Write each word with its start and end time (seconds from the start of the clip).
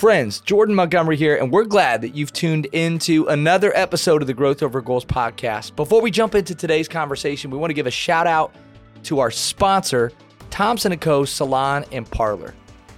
Friends, 0.00 0.40
Jordan 0.40 0.74
Montgomery 0.74 1.18
here, 1.18 1.36
and 1.36 1.52
we're 1.52 1.66
glad 1.66 2.00
that 2.00 2.14
you've 2.14 2.32
tuned 2.32 2.64
into 2.72 3.26
another 3.26 3.70
episode 3.76 4.22
of 4.22 4.26
the 4.26 4.32
Growth 4.32 4.62
Over 4.62 4.80
Goals 4.80 5.04
podcast. 5.04 5.76
Before 5.76 6.00
we 6.00 6.10
jump 6.10 6.34
into 6.34 6.54
today's 6.54 6.88
conversation, 6.88 7.50
we 7.50 7.58
want 7.58 7.68
to 7.68 7.74
give 7.74 7.86
a 7.86 7.90
shout 7.90 8.26
out 8.26 8.54
to 9.02 9.18
our 9.18 9.30
sponsor, 9.30 10.10
Thompson 10.48 10.96
& 10.98 11.00
Co. 11.00 11.26
Salon 11.26 11.84
and 11.92 12.10
Parlor. 12.10 12.54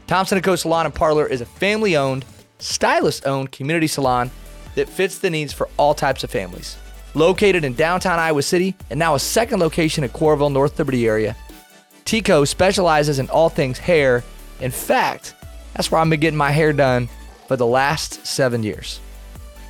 Thompson 0.06 0.40
& 0.40 0.42
Co. 0.42 0.54
Salon 0.54 0.86
and 0.86 0.94
Parlor 0.94 1.26
is 1.26 1.40
a 1.40 1.44
family-owned, 1.44 2.24
stylist-owned 2.60 3.50
community 3.50 3.88
salon 3.88 4.30
that 4.76 4.88
fits 4.88 5.18
the 5.18 5.28
needs 5.28 5.52
for 5.52 5.68
all 5.78 5.94
types 5.94 6.22
of 6.22 6.30
families. 6.30 6.76
Located 7.14 7.64
in 7.64 7.74
downtown 7.74 8.20
Iowa 8.20 8.42
City 8.42 8.76
and 8.90 8.98
now 9.00 9.16
a 9.16 9.18
second 9.18 9.58
location 9.58 10.04
in 10.04 10.10
Coralville, 10.10 10.52
North 10.52 10.78
Liberty 10.78 11.08
area, 11.08 11.34
Tico 12.04 12.44
specializes 12.44 13.18
in 13.18 13.28
all 13.28 13.48
things 13.48 13.78
hair. 13.78 14.22
In 14.60 14.70
fact, 14.70 15.34
that's 15.74 15.90
where 15.90 16.00
I've 16.00 16.10
been 16.10 16.20
getting 16.20 16.38
my 16.38 16.50
hair 16.50 16.72
done 16.72 17.08
for 17.48 17.56
the 17.56 17.66
last 17.66 18.26
seven 18.26 18.62
years. 18.62 19.00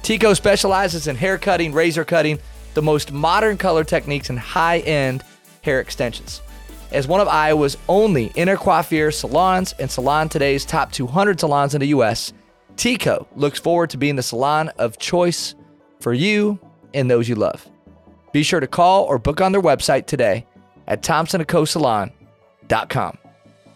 Tico 0.03 0.35
specializes 0.35 1.07
in 1.07 1.17
hair 1.17 1.39
cutting, 1.39 1.73
razor 1.73 2.05
cutting, 2.05 2.39
the 2.75 2.83
most 2.83 3.13
modern 3.13 3.57
color 3.57 3.85
techniques, 3.85 4.31
and 4.31 4.39
high 4.39 4.81
end 4.81 5.23
hair 5.63 5.81
extensions. 5.81 6.43
As 6.91 7.09
one 7.09 7.21
of 7.21 7.29
Iowa's 7.29 7.79
only 7.89 8.31
Intercoiffure 8.31 9.15
salons 9.15 9.75
and 9.79 9.91
Salon 9.91 10.29
Today's 10.29 10.65
top 10.65 10.93
200 10.93 11.41
salons 11.41 11.75
in 11.75 11.81
the 11.81 11.89
U.S., 11.89 12.33
Tico 12.77 13.27
looks 13.37 13.59
forward 13.59 13.91
to 13.91 13.97
being 13.97 14.17
the 14.17 14.23
salon 14.23 14.69
of 14.79 14.99
choice 14.99 15.55
for 16.01 16.13
you 16.13 16.59
and 16.93 17.11
those 17.11 17.29
you 17.29 17.35
love. 17.35 17.67
Be 18.33 18.43
sure 18.43 18.61
to 18.61 18.67
call 18.67 19.05
or 19.05 19.19
book 19.19 19.41
on 19.41 19.53
their 19.53 19.63
website 19.63 20.07
today 20.07 20.47
at 20.87 21.03
thompsonandcosalon.com. 21.03 23.19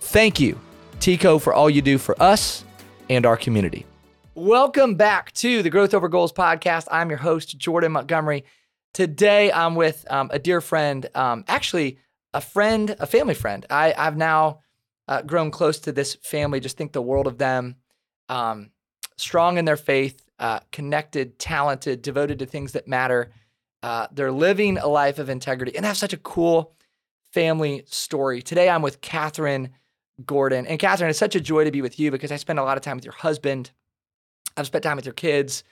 Thank 0.01 0.41
you, 0.41 0.61
Tico, 1.00 1.38
for 1.38 1.55
all 1.55 1.70
you 1.70 1.82
do 1.82 1.98
for 1.98 2.20
us 2.23 2.64
and 3.09 3.24
our 3.27 3.36
community. 3.36 3.86
Welcome 4.34 4.97
back 4.97 5.33
to 5.33 5.62
the 5.62 5.70
Growth 5.70 5.94
Over 5.94 6.08
Goals 6.08 6.33
podcast. 6.33 6.88
I'm 6.91 7.08
your 7.08 7.19
host, 7.19 7.56
Jordan 7.56 7.92
Montgomery. 7.92 8.44
Today, 8.92 9.50
I'm 9.53 9.75
with 9.75 10.05
um, 10.11 10.30
a 10.33 10.38
dear 10.38 10.61
friend, 10.61 11.06
um, 11.14 11.44
actually, 11.48 11.98
a 12.34 12.41
friend, 12.41 12.97
a 12.98 13.06
family 13.06 13.34
friend. 13.34 13.64
I, 13.70 13.94
have 13.97 14.16
now 14.16 14.61
uh, 15.08 15.22
grown 15.22 15.50
close 15.50 15.78
to 15.80 15.92
this 15.92 16.16
family, 16.16 16.61
just 16.61 16.77
think 16.77 16.92
the 16.92 17.03
world 17.03 17.27
of 17.27 17.38
them. 17.38 17.77
Um, 18.28 18.70
strong 19.16 19.58
in 19.58 19.64
their 19.64 19.77
faith, 19.77 20.22
uh, 20.38 20.60
connected, 20.72 21.38
talented, 21.38 22.03
devoted 22.03 22.38
to 22.41 22.47
things 22.47 22.72
that 22.72 22.88
matter. 22.88 23.31
Uh, 23.83 24.06
they're 24.12 24.33
living 24.33 24.78
a 24.78 24.86
life 24.86 25.19
of 25.19 25.31
integrity 25.31 25.77
and 25.77 25.86
have 25.86 25.97
such 25.97 26.12
a 26.12 26.19
cool 26.19 26.75
family 27.33 27.84
story. 27.86 28.42
Today, 28.42 28.69
I'm 28.69 28.83
with 28.83 29.00
Kathryn 29.00 29.70
Gordon. 30.25 30.67
And 30.67 30.78
Kathryn, 30.78 31.11
it's 31.11 31.19
such 31.19 31.34
a 31.34 31.41
joy 31.41 31.64
to 31.64 31.70
be 31.70 31.83
with 31.83 31.98
you 31.98 32.11
because 32.11 32.33
I 32.33 32.36
spend 32.36 32.59
a 32.59 32.64
lot 32.64 32.77
of 32.77 32.83
time 32.83 32.97
with 32.97 33.05
your 33.05 33.14
husband. 33.14 33.70
I've 34.56 34.67
spent 34.67 34.84
time 34.84 34.97
with 34.97 35.05
your 35.05 35.14
kids, 35.14 35.64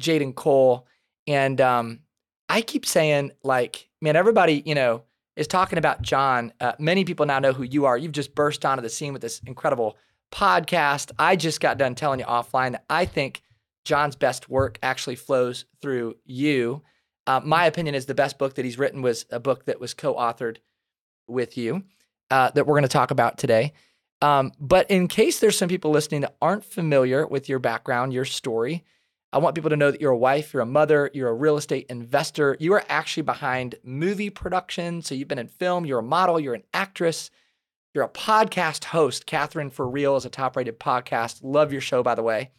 Jade 0.00 0.22
and 0.22 0.34
Cole. 0.34 0.86
And 1.26 1.60
um, 1.60 2.00
I 2.48 2.60
keep 2.60 2.84
saying, 2.84 3.32
like, 3.42 3.88
man, 4.00 4.16
everybody, 4.16 4.62
you 4.66 4.74
know, 4.74 5.02
is 5.36 5.46
talking 5.46 5.78
about 5.78 6.02
Jon. 6.02 6.52
Uh, 6.60 6.72
many 6.78 7.04
people 7.04 7.26
now 7.26 7.38
know 7.38 7.52
who 7.52 7.62
you 7.62 7.86
are. 7.86 7.96
You've 7.96 8.12
just 8.12 8.34
burst 8.34 8.64
onto 8.64 8.82
the 8.82 8.90
scene 8.90 9.12
with 9.12 9.22
this 9.22 9.40
incredible 9.46 9.96
podcast. 10.32 11.12
I 11.18 11.36
just 11.36 11.60
got 11.60 11.78
done 11.78 11.94
telling 11.94 12.20
you 12.20 12.26
offline 12.26 12.72
that 12.72 12.84
I 12.90 13.06
think 13.06 13.42
Jon's 13.84 14.16
best 14.16 14.48
work 14.48 14.78
actually 14.82 15.16
flows 15.16 15.64
through 15.80 16.16
you. 16.24 16.82
Uh, 17.26 17.40
my 17.44 17.66
opinion 17.66 17.94
is 17.94 18.06
the 18.06 18.14
best 18.14 18.38
book 18.38 18.54
that 18.54 18.64
he's 18.64 18.78
written 18.78 19.02
was 19.02 19.26
a 19.30 19.40
book 19.40 19.66
that 19.66 19.80
was 19.80 19.94
co 19.94 20.14
authored 20.14 20.58
with 21.26 21.56
you 21.56 21.82
uh, 22.30 22.50
that 22.50 22.66
we're 22.66 22.74
going 22.74 22.82
to 22.82 22.88
talk 22.88 23.10
about 23.10 23.38
today. 23.38 23.72
Um, 24.22 24.52
but 24.58 24.90
in 24.90 25.08
case 25.08 25.40
there's 25.40 25.58
some 25.58 25.68
people 25.68 25.90
listening 25.90 26.22
that 26.22 26.36
aren't 26.40 26.64
familiar 26.64 27.26
with 27.26 27.48
your 27.48 27.58
background, 27.58 28.12
your 28.12 28.24
story, 28.24 28.84
I 29.32 29.38
want 29.38 29.54
people 29.54 29.70
to 29.70 29.76
know 29.76 29.90
that 29.90 30.00
you're 30.00 30.12
a 30.12 30.16
wife, 30.16 30.54
you're 30.54 30.62
a 30.62 30.66
mother, 30.66 31.10
you're 31.12 31.28
a 31.28 31.34
real 31.34 31.56
estate 31.56 31.86
investor. 31.90 32.56
You 32.58 32.72
are 32.74 32.84
actually 32.88 33.24
behind 33.24 33.74
movie 33.82 34.30
production. 34.30 35.02
So 35.02 35.14
you've 35.14 35.28
been 35.28 35.38
in 35.38 35.48
film, 35.48 35.84
you're 35.84 35.98
a 35.98 36.02
model, 36.02 36.40
you're 36.40 36.54
an 36.54 36.62
actress. 36.72 37.30
You're 37.92 38.04
a 38.04 38.08
podcast 38.08 38.84
host. 38.84 39.26
Kathryn 39.26 39.72
for 39.72 39.88
Real 39.88 40.16
is 40.16 40.26
a 40.26 40.30
top 40.30 40.56
rated 40.56 40.78
podcast. 40.78 41.40
Love 41.42 41.72
your 41.72 41.80
show, 41.80 42.02
by 42.02 42.14
the 42.14 42.22
way. 42.22 42.50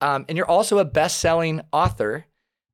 Um, 0.00 0.26
and 0.28 0.36
you're 0.36 0.48
also 0.48 0.78
a 0.78 0.84
best 0.84 1.20
selling 1.20 1.62
author 1.72 2.26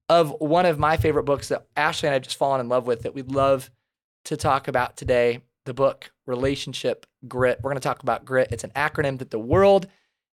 of 0.09 0.35
one 0.41 0.67
of 0.67 0.79
my 0.79 0.97
favorite 0.97 1.23
books 1.23 1.49
that 1.49 1.67
Ashley 1.77 2.09
and 2.09 2.13
I 2.13 2.15
have 2.15 2.23
just 2.23 2.37
fallen 2.37 2.61
in 2.61 2.69
love 2.69 2.87
with 2.87 3.03
that 3.03 3.15
we'd 3.15 3.31
love 3.31 3.71
to 4.25 4.37
talk 4.37 4.67
about 4.67 4.97
today 4.97 5.41
the 5.65 5.75
book 5.75 6.11
Relationship 6.27 7.07
Grit. 7.29 7.59
We're 7.63 7.71
going 7.71 7.81
to 7.81 7.87
talk 7.87 8.03
about 8.03 8.25
grit. 8.25 8.49
It's 8.51 8.65
an 8.65 8.73
acronym 8.77 9.19
that 9.19 9.31
the 9.31 9.39
world 9.39 9.87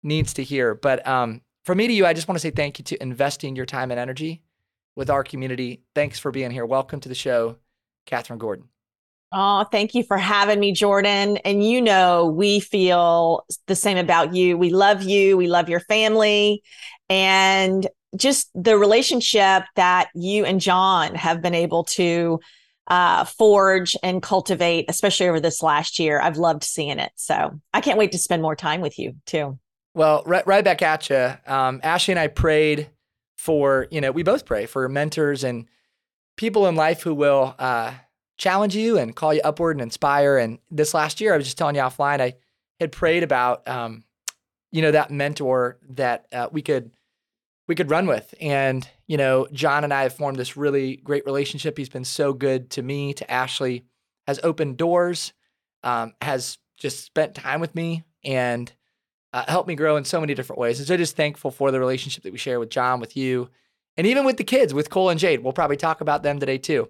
needs 0.04 0.34
to 0.36 0.44
hear. 0.44 0.76
But 0.76 1.06
um, 1.08 1.42
from 1.64 1.78
me 1.78 1.88
to 1.88 1.94
you, 1.94 2.06
I 2.06 2.14
just 2.14 2.28
want 2.28 2.38
to 2.38 2.42
say 2.42 2.52
thank 2.52 2.80
you 2.80 2.86
to 2.86 3.02
investing 3.02 3.56
your 3.56 3.66
time 3.66 3.92
and 3.92 4.00
energy 4.00 4.42
with 4.96 5.09
our 5.09 5.24
community. 5.24 5.84
Thanks 5.96 6.20
for 6.20 6.32
being 6.32 6.52
here. 6.52 6.66
Welcome 6.66 7.00
to 7.02 7.09
the 7.09 7.16
show, 7.16 7.58
Kathryn 8.08 8.38
Gordon. 8.38 8.68
Oh, 9.34 9.64
thank 9.72 9.96
you 9.96 10.04
for 10.04 10.18
having 10.18 10.59
me, 10.59 10.74
Jordan. 10.74 11.38
And 11.38 11.64
you 11.64 11.82
know, 11.82 12.26
we 12.26 12.59
feel 12.59 13.46
the 13.68 13.76
same 13.76 13.98
about 13.98 14.36
you. 14.36 14.58
We 14.58 14.72
love 14.72 15.03
you, 15.03 15.38
we 15.38 15.48
love 15.48 15.70
your 15.70 15.80
family, 15.80 16.64
and 17.09 17.88
just 18.18 18.50
the 18.53 18.78
relationship 18.78 19.64
that 19.78 20.09
you 20.14 20.44
and 20.44 20.59
Jon 20.59 21.16
have 21.16 21.42
been 21.42 21.56
able 21.56 21.86
to 21.86 22.42
uh, 22.91 23.24
forge 23.24 23.96
and 24.03 24.22
cultivate, 24.22 24.84
especially 24.90 25.29
over 25.29 25.40
this 25.40 25.63
last 25.63 25.97
year. 25.97 26.19
I've 26.19 26.35
loved 26.35 26.62
seeing 26.66 27.00
it. 27.00 27.13
So 27.16 27.57
I 27.74 27.79
can't 27.79 27.97
wait 27.97 28.12
to 28.12 28.18
spend 28.18 28.41
more 28.41 28.56
time 28.56 28.81
with 28.81 29.00
you 29.00 29.16
too. 29.25 29.57
Well, 29.94 30.24
right, 30.25 30.46
right 30.46 30.63
back 30.63 30.81
at 30.81 31.09
you. 31.09 31.34
Um, 31.47 31.79
Ashley 31.84 32.12
and 32.12 32.19
I 32.19 32.28
prayed 32.28 32.90
for, 33.38 33.88
you 33.91 34.02
know, 34.02 34.12
we 34.12 34.24
both 34.24 34.46
pray 34.46 34.66
for 34.66 34.90
mentors 34.90 35.46
and 35.46 35.68
people 36.35 36.68
in 36.68 36.75
life 36.75 37.02
who 37.02 37.16
will, 37.16 37.56
uh, 37.57 37.94
challenge 38.38 38.75
you 38.75 38.97
and 38.97 39.16
call 39.16 39.34
you 39.34 39.41
upward 39.44 39.78
and 39.78 39.84
inspire. 39.84 40.38
And 40.38 40.59
this 40.69 40.94
last 40.94 41.22
year, 41.22 41.34
I 41.34 41.38
was 41.38 41.46
just 41.46 41.58
telling 41.58 41.75
you 41.75 41.81
offline, 41.81 42.19
I 42.19 42.34
had 42.81 42.91
prayed 42.91 43.23
about, 43.23 43.66
um, 43.69 44.03
you 44.72 44.81
know, 44.81 44.91
that 44.91 45.12
mentor 45.12 45.78
that 45.91 46.25
uh, 46.34 46.50
we 46.52 46.62
could 46.62 46.91
we 47.72 47.76
could 47.76 47.90
run 47.90 48.06
with. 48.06 48.36
And 48.42 48.86
you 49.08 49.16
know, 49.16 49.48
Jon 49.54 49.86
and 49.86 49.94
I 49.94 50.04
have 50.04 50.14
formed 50.14 50.38
this 50.38 50.58
really 50.58 50.98
great 50.98 51.26
relationship. 51.26 51.78
He's 51.78 51.88
been 51.88 52.04
so 52.04 52.34
good 52.34 52.70
to 52.72 52.82
me, 52.82 53.14
to 53.14 53.32
Ashley, 53.32 53.86
has 54.28 54.42
opened 54.44 54.76
doors, 54.76 55.32
um, 55.82 56.12
has 56.22 56.58
just 56.76 57.06
spent 57.06 57.34
time 57.34 57.62
with 57.62 57.74
me, 57.74 58.04
and 58.26 58.70
uh, 59.32 59.46
helped 59.48 59.70
me 59.70 59.76
grow 59.76 59.96
in 59.96 60.04
so 60.04 60.20
many 60.20 60.34
different 60.34 60.59
ways. 60.59 60.80
And 60.80 60.88
so, 60.88 60.98
just 60.98 61.16
thankful 61.16 61.50
for 61.50 61.72
the 61.72 61.80
relationship 61.80 62.24
that 62.24 62.34
we 62.34 62.38
share 62.38 62.59
with 62.59 62.70
Jon, 62.70 63.00
with 63.00 63.16
you, 63.16 63.50
and 63.96 64.06
even 64.06 64.26
with 64.26 64.36
the 64.36 64.44
kids, 64.44 64.74
with 64.74 64.90
Cole 64.90 65.09
and 65.09 65.18
Jade. 65.18 65.42
We'll 65.42 65.53
probably 65.53 65.78
talk 65.78 66.02
about 66.02 66.24
them 66.24 66.42
today 66.42 66.58
too. 66.58 66.90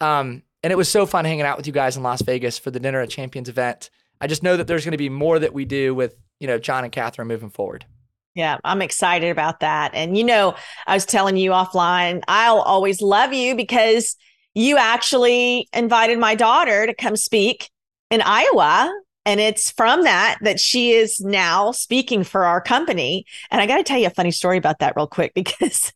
Um, 0.00 0.44
and 0.62 0.72
it 0.72 0.76
was 0.76 0.88
so 0.88 1.06
fun 1.06 1.24
hanging 1.24 1.42
out 1.42 1.56
with 1.56 1.66
you 1.66 1.72
guys 1.72 1.96
in 1.96 2.04
Las 2.04 2.22
Vegas 2.22 2.56
for 2.56 2.70
the 2.70 2.78
Dinner 2.78 3.00
of 3.00 3.08
Champions 3.08 3.48
event. 3.48 3.90
I 4.20 4.28
just 4.28 4.44
know 4.44 4.56
that 4.56 4.68
there's 4.68 4.84
going 4.84 4.92
to 4.92 4.96
be 4.96 5.08
more 5.08 5.40
that 5.40 5.52
we 5.52 5.64
do 5.64 5.92
with, 5.92 6.14
you 6.38 6.46
know, 6.46 6.60
Jon 6.60 6.84
and 6.84 6.92
Kathryn 6.92 7.26
moving 7.26 7.50
forward. 7.50 7.84
Yeah, 8.40 8.56
I'm 8.64 8.80
excited 8.80 9.28
about 9.28 9.60
that. 9.60 9.90
And, 9.92 10.16
you 10.16 10.24
know, 10.24 10.54
I 10.86 10.94
was 10.94 11.04
telling 11.04 11.36
you 11.36 11.50
offline, 11.50 12.22
I'll 12.26 12.62
always 12.62 13.02
love 13.02 13.34
you 13.34 13.54
because 13.54 14.16
you 14.54 14.78
actually 14.78 15.68
invited 15.74 16.18
my 16.18 16.34
daughter 16.34 16.86
to 16.86 16.94
come 16.94 17.16
speak 17.16 17.68
in 18.08 18.22
Iowa. 18.22 18.90
And 19.26 19.40
it's 19.40 19.70
from 19.70 20.04
that 20.04 20.38
that 20.40 20.58
she 20.58 20.92
is 20.92 21.20
now 21.20 21.70
speaking 21.72 22.24
for 22.24 22.46
our 22.46 22.62
company. 22.62 23.26
And 23.50 23.60
I 23.60 23.66
got 23.66 23.76
to 23.76 23.82
tell 23.82 23.98
you 23.98 24.06
a 24.06 24.10
funny 24.10 24.30
story 24.30 24.56
about 24.56 24.78
that 24.78 24.96
real 24.96 25.06
quick 25.06 25.32
because, 25.34 25.92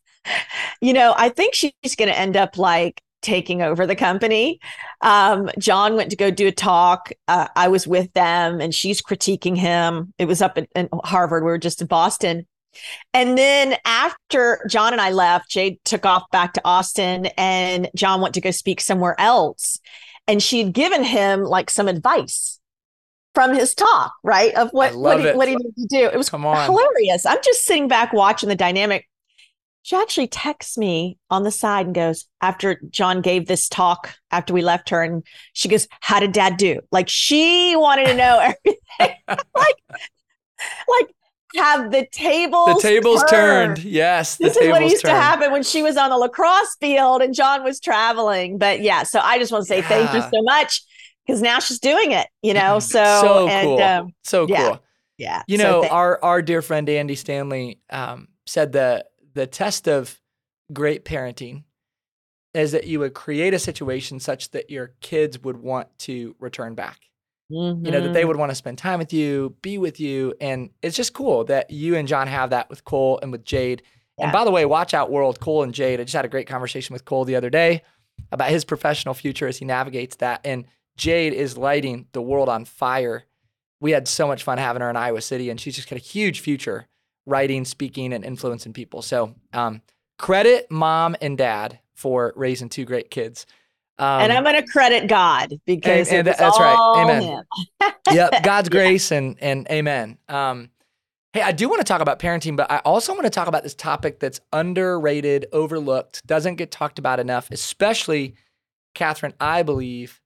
you 0.81 0.93
know, 0.93 1.15
I 1.17 1.29
think 1.29 1.55
she's 1.55 1.73
going 1.97 2.09
to 2.09 2.19
end 2.19 2.37
up 2.37 2.59
like 2.59 3.01
taking 3.25 3.61
over 3.61 3.87
the 3.87 3.95
company. 3.95 4.59
Um, 5.01 5.49
Jon 5.57 5.95
went 5.95 6.11
to 6.11 6.15
go 6.15 6.29
do 6.29 6.47
a 6.47 6.51
talk. 6.51 7.11
Uh, 7.27 7.47
I 7.55 7.67
was 7.67 7.87
with 7.87 8.13
them 8.13 8.61
and 8.61 8.73
she's 8.73 9.01
critiquing 9.01 9.57
him. 9.57 10.13
It 10.19 10.25
was 10.25 10.41
up 10.41 10.57
in, 10.57 10.67
in 10.75 10.87
Harvard. 11.03 11.43
We 11.43 11.49
were 11.49 11.57
just 11.57 11.81
in 11.81 11.87
Boston. 11.87 12.45
And 13.13 13.37
then 13.37 13.77
after 13.85 14.65
Jon 14.69 14.93
and 14.93 15.01
I 15.01 15.11
left, 15.11 15.49
Jade 15.49 15.79
took 15.85 16.05
off 16.05 16.23
back 16.31 16.53
to 16.53 16.61
Austin 16.63 17.27
and 17.37 17.89
Jon 17.95 18.21
went 18.21 18.35
to 18.35 18.41
go 18.41 18.51
speak 18.51 18.79
somewhere 18.79 19.19
else. 19.19 19.79
And 20.27 20.41
she'd 20.41 20.73
given 20.73 21.03
him 21.03 21.43
like 21.43 21.69
some 21.69 21.87
advice 21.87 22.59
from 23.33 23.53
his 23.53 23.73
talk, 23.73 24.13
right? 24.23 24.53
Of 24.55 24.69
what, 24.71 24.95
what 24.95 25.19
he, 25.19 25.31
what 25.31 25.47
he 25.47 25.55
needed 25.55 25.75
to 25.75 25.87
do. 25.89 26.05
It 26.05 26.17
was 26.17 26.29
hilarious. 26.29 27.25
I'm 27.25 27.39
just 27.43 27.65
sitting 27.65 27.87
back 27.87 28.13
watching 28.13 28.49
the 28.49 28.55
dynamic 28.55 29.07
she 29.85 29.95
actually 29.95 30.25
texts 30.25 30.79
me 30.79 31.15
on 31.29 31.43
the 31.43 31.51
side 31.51 31.85
and 31.85 31.93
goes, 31.93 32.25
after 32.41 32.81
Jon 32.89 33.21
gave 33.21 33.45
this 33.45 33.69
talk 33.69 34.15
after 34.31 34.51
we 34.51 34.63
left 34.63 34.89
her, 34.89 35.03
and 35.03 35.23
she 35.53 35.69
goes, 35.69 35.87
How 35.99 36.19
did 36.19 36.31
dad 36.31 36.57
do? 36.57 36.79
Like 36.91 37.07
she 37.07 37.75
wanted 37.75 38.07
to 38.07 38.15
know 38.15 38.39
everything. 38.65 39.17
like, 39.27 39.75
like 40.89 41.15
have 41.57 41.91
the 41.91 42.07
tables 42.11 42.81
the 42.81 42.81
tables 42.81 43.23
turned. 43.29 43.75
turned. 43.75 43.83
Yes, 43.87 44.37
this 44.37 44.57
is 44.57 44.67
what 44.69 44.81
used 44.81 45.05
turned. 45.05 45.13
to 45.13 45.21
happen 45.21 45.51
when 45.51 45.61
she 45.61 45.83
was 45.83 45.97
on 45.97 46.09
the 46.09 46.17
lacrosse 46.17 46.75
field 46.81 47.21
and 47.21 47.35
Jon 47.35 47.63
was 47.63 47.79
traveling. 47.79 48.57
But 48.57 48.81
yeah, 48.81 49.03
so 49.03 49.19
I 49.19 49.37
just 49.37 49.51
want 49.51 49.65
to 49.65 49.67
say 49.67 49.81
yeah. 49.81 49.87
thank 49.87 50.13
you 50.15 50.21
so 50.21 50.41
much 50.41 50.81
because 51.27 51.43
now 51.43 51.59
she's 51.59 51.79
doing 51.79 52.11
it. 52.11 52.25
You 52.41 52.55
know, 52.55 52.79
so 52.79 53.03
so 53.21 53.47
and, 53.47 53.67
cool, 53.67 53.81
um, 53.83 54.13
so 54.23 54.47
cool. 54.47 54.55
Yeah. 54.55 54.77
Yeah. 55.19 55.43
You 55.47 55.59
So 55.59 55.81
know, 55.83 55.87
our 55.89 56.19
our 56.23 56.41
dear 56.41 56.63
friend 56.63 56.89
Andy 56.89 57.13
Stanley 57.13 57.79
um, 57.91 58.29
said 58.47 58.71
the 58.71 59.05
the 59.35 59.45
test 59.47 59.87
of 59.87 60.19
great 60.73 61.05
parenting 61.05 61.63
is 62.53 62.71
that 62.71 62.87
you 62.87 62.99
would 62.99 63.13
create 63.13 63.53
a 63.53 63.59
situation 63.59 64.19
such 64.19 64.51
that 64.51 64.69
your 64.71 64.93
kids 65.01 65.37
would 65.43 65.57
want 65.57 65.87
to 65.99 66.35
return 66.39 66.73
back. 66.73 67.01
You 67.49 67.75
know, 67.75 68.01
that 68.01 68.13
they 68.13 68.23
Mhm. 68.23 68.27
would 68.29 68.37
want 68.37 68.49
to 68.49 68.55
spend 68.55 68.79
time 68.79 68.97
with 68.97 69.13
you, 69.13 69.55
be 69.61 69.77
with 69.77 69.99
you. 69.99 70.33
And 70.41 70.71
it's 70.81 70.95
just 70.97 71.13
cool 71.13 71.43
that 71.43 71.69
you 71.69 71.95
and 71.95 72.07
Jon 72.07 72.27
have 72.27 72.49
that 72.49 72.69
with 72.71 72.83
Cole 72.85 73.19
and 73.21 73.31
with 73.31 73.45
Jade. 73.45 73.83
And 74.17 74.31
by 74.31 74.45
the 74.45 74.51
way, 74.51 74.65
watch 74.65 74.93
out 74.95 75.11
world, 75.11 75.39
Cole 75.39 75.61
and 75.61 75.73
Jade. 75.73 75.99
I 75.99 76.03
just 76.05 76.15
had 76.15 76.25
a 76.25 76.29
great 76.29 76.47
conversation 76.47 76.93
with 76.93 77.05
Cole 77.05 77.23
the 77.25 77.35
other 77.35 77.51
day 77.51 77.83
about 78.31 78.49
his 78.49 78.65
professional 78.65 79.13
future 79.13 79.47
as 79.47 79.57
he 79.57 79.65
navigates 79.65 80.15
that. 80.15 80.41
And 80.43 80.65
Jade 80.97 81.33
is 81.33 81.57
lighting 81.57 82.07
the 82.13 82.21
world 82.21 82.49
on 82.49 82.65
fire. 82.65 83.25
We 83.81 83.91
had 83.91 84.07
so 84.07 84.25
much 84.25 84.41
fun 84.41 84.57
having 84.57 84.81
her 84.81 84.89
in 84.89 84.95
Iowa 84.95 85.21
City, 85.21 85.49
and 85.49 85.59
she's 85.59 85.75
just 85.75 85.89
got 85.89 85.97
a 85.97 86.01
huge 86.01 86.39
future 86.39 86.87
writing, 87.25 87.65
speaking, 87.65 88.13
and 88.13 88.23
influencing 88.23 88.73
people. 88.73 89.01
So 89.01 89.35
um, 89.53 89.81
credit 90.17 90.69
mom 90.69 91.15
and 91.21 91.37
dad 91.37 91.79
for 91.93 92.33
raising 92.35 92.69
two 92.69 92.85
great 92.85 93.09
kids. 93.09 93.45
Um, 93.97 94.21
and 94.23 94.33
I'm 94.33 94.43
going 94.43 94.61
to 94.61 94.69
credit 94.69 95.07
God 95.07 95.53
because 95.65 96.11
and 96.11 96.27
was 96.27 96.37
that's 96.37 96.59
right. 96.59 96.77
Amen. 96.97 97.43
yep, 98.11 98.43
God's 98.43 98.69
grace 98.69 99.11
and 99.11 99.37
and 99.41 99.67
amen. 99.71 100.17
Um, 100.27 100.69
hey, 101.31 101.41
I 101.41 101.53
do 101.53 101.69
want 101.69 101.79
to 101.79 101.85
talk 101.85 102.01
about 102.01 102.19
parenting, 102.19 102.57
but 102.57 102.69
I 102.69 102.79
also 102.79 103.13
want 103.13 103.23
to 103.23 103.29
talk 103.29 103.47
about 103.47 103.63
this 103.63 103.73
topic 103.75 104.19
that's 104.19 104.41
underrated, 104.51 105.47
overlooked, 105.53 106.27
doesn't 106.27 106.55
get 106.55 106.71
talked 106.71 106.99
about 106.99 107.21
enough, 107.21 107.49
especially 107.51 108.35
Kathryn, 108.95 109.33
I 109.39 109.63
believe, 109.63 110.19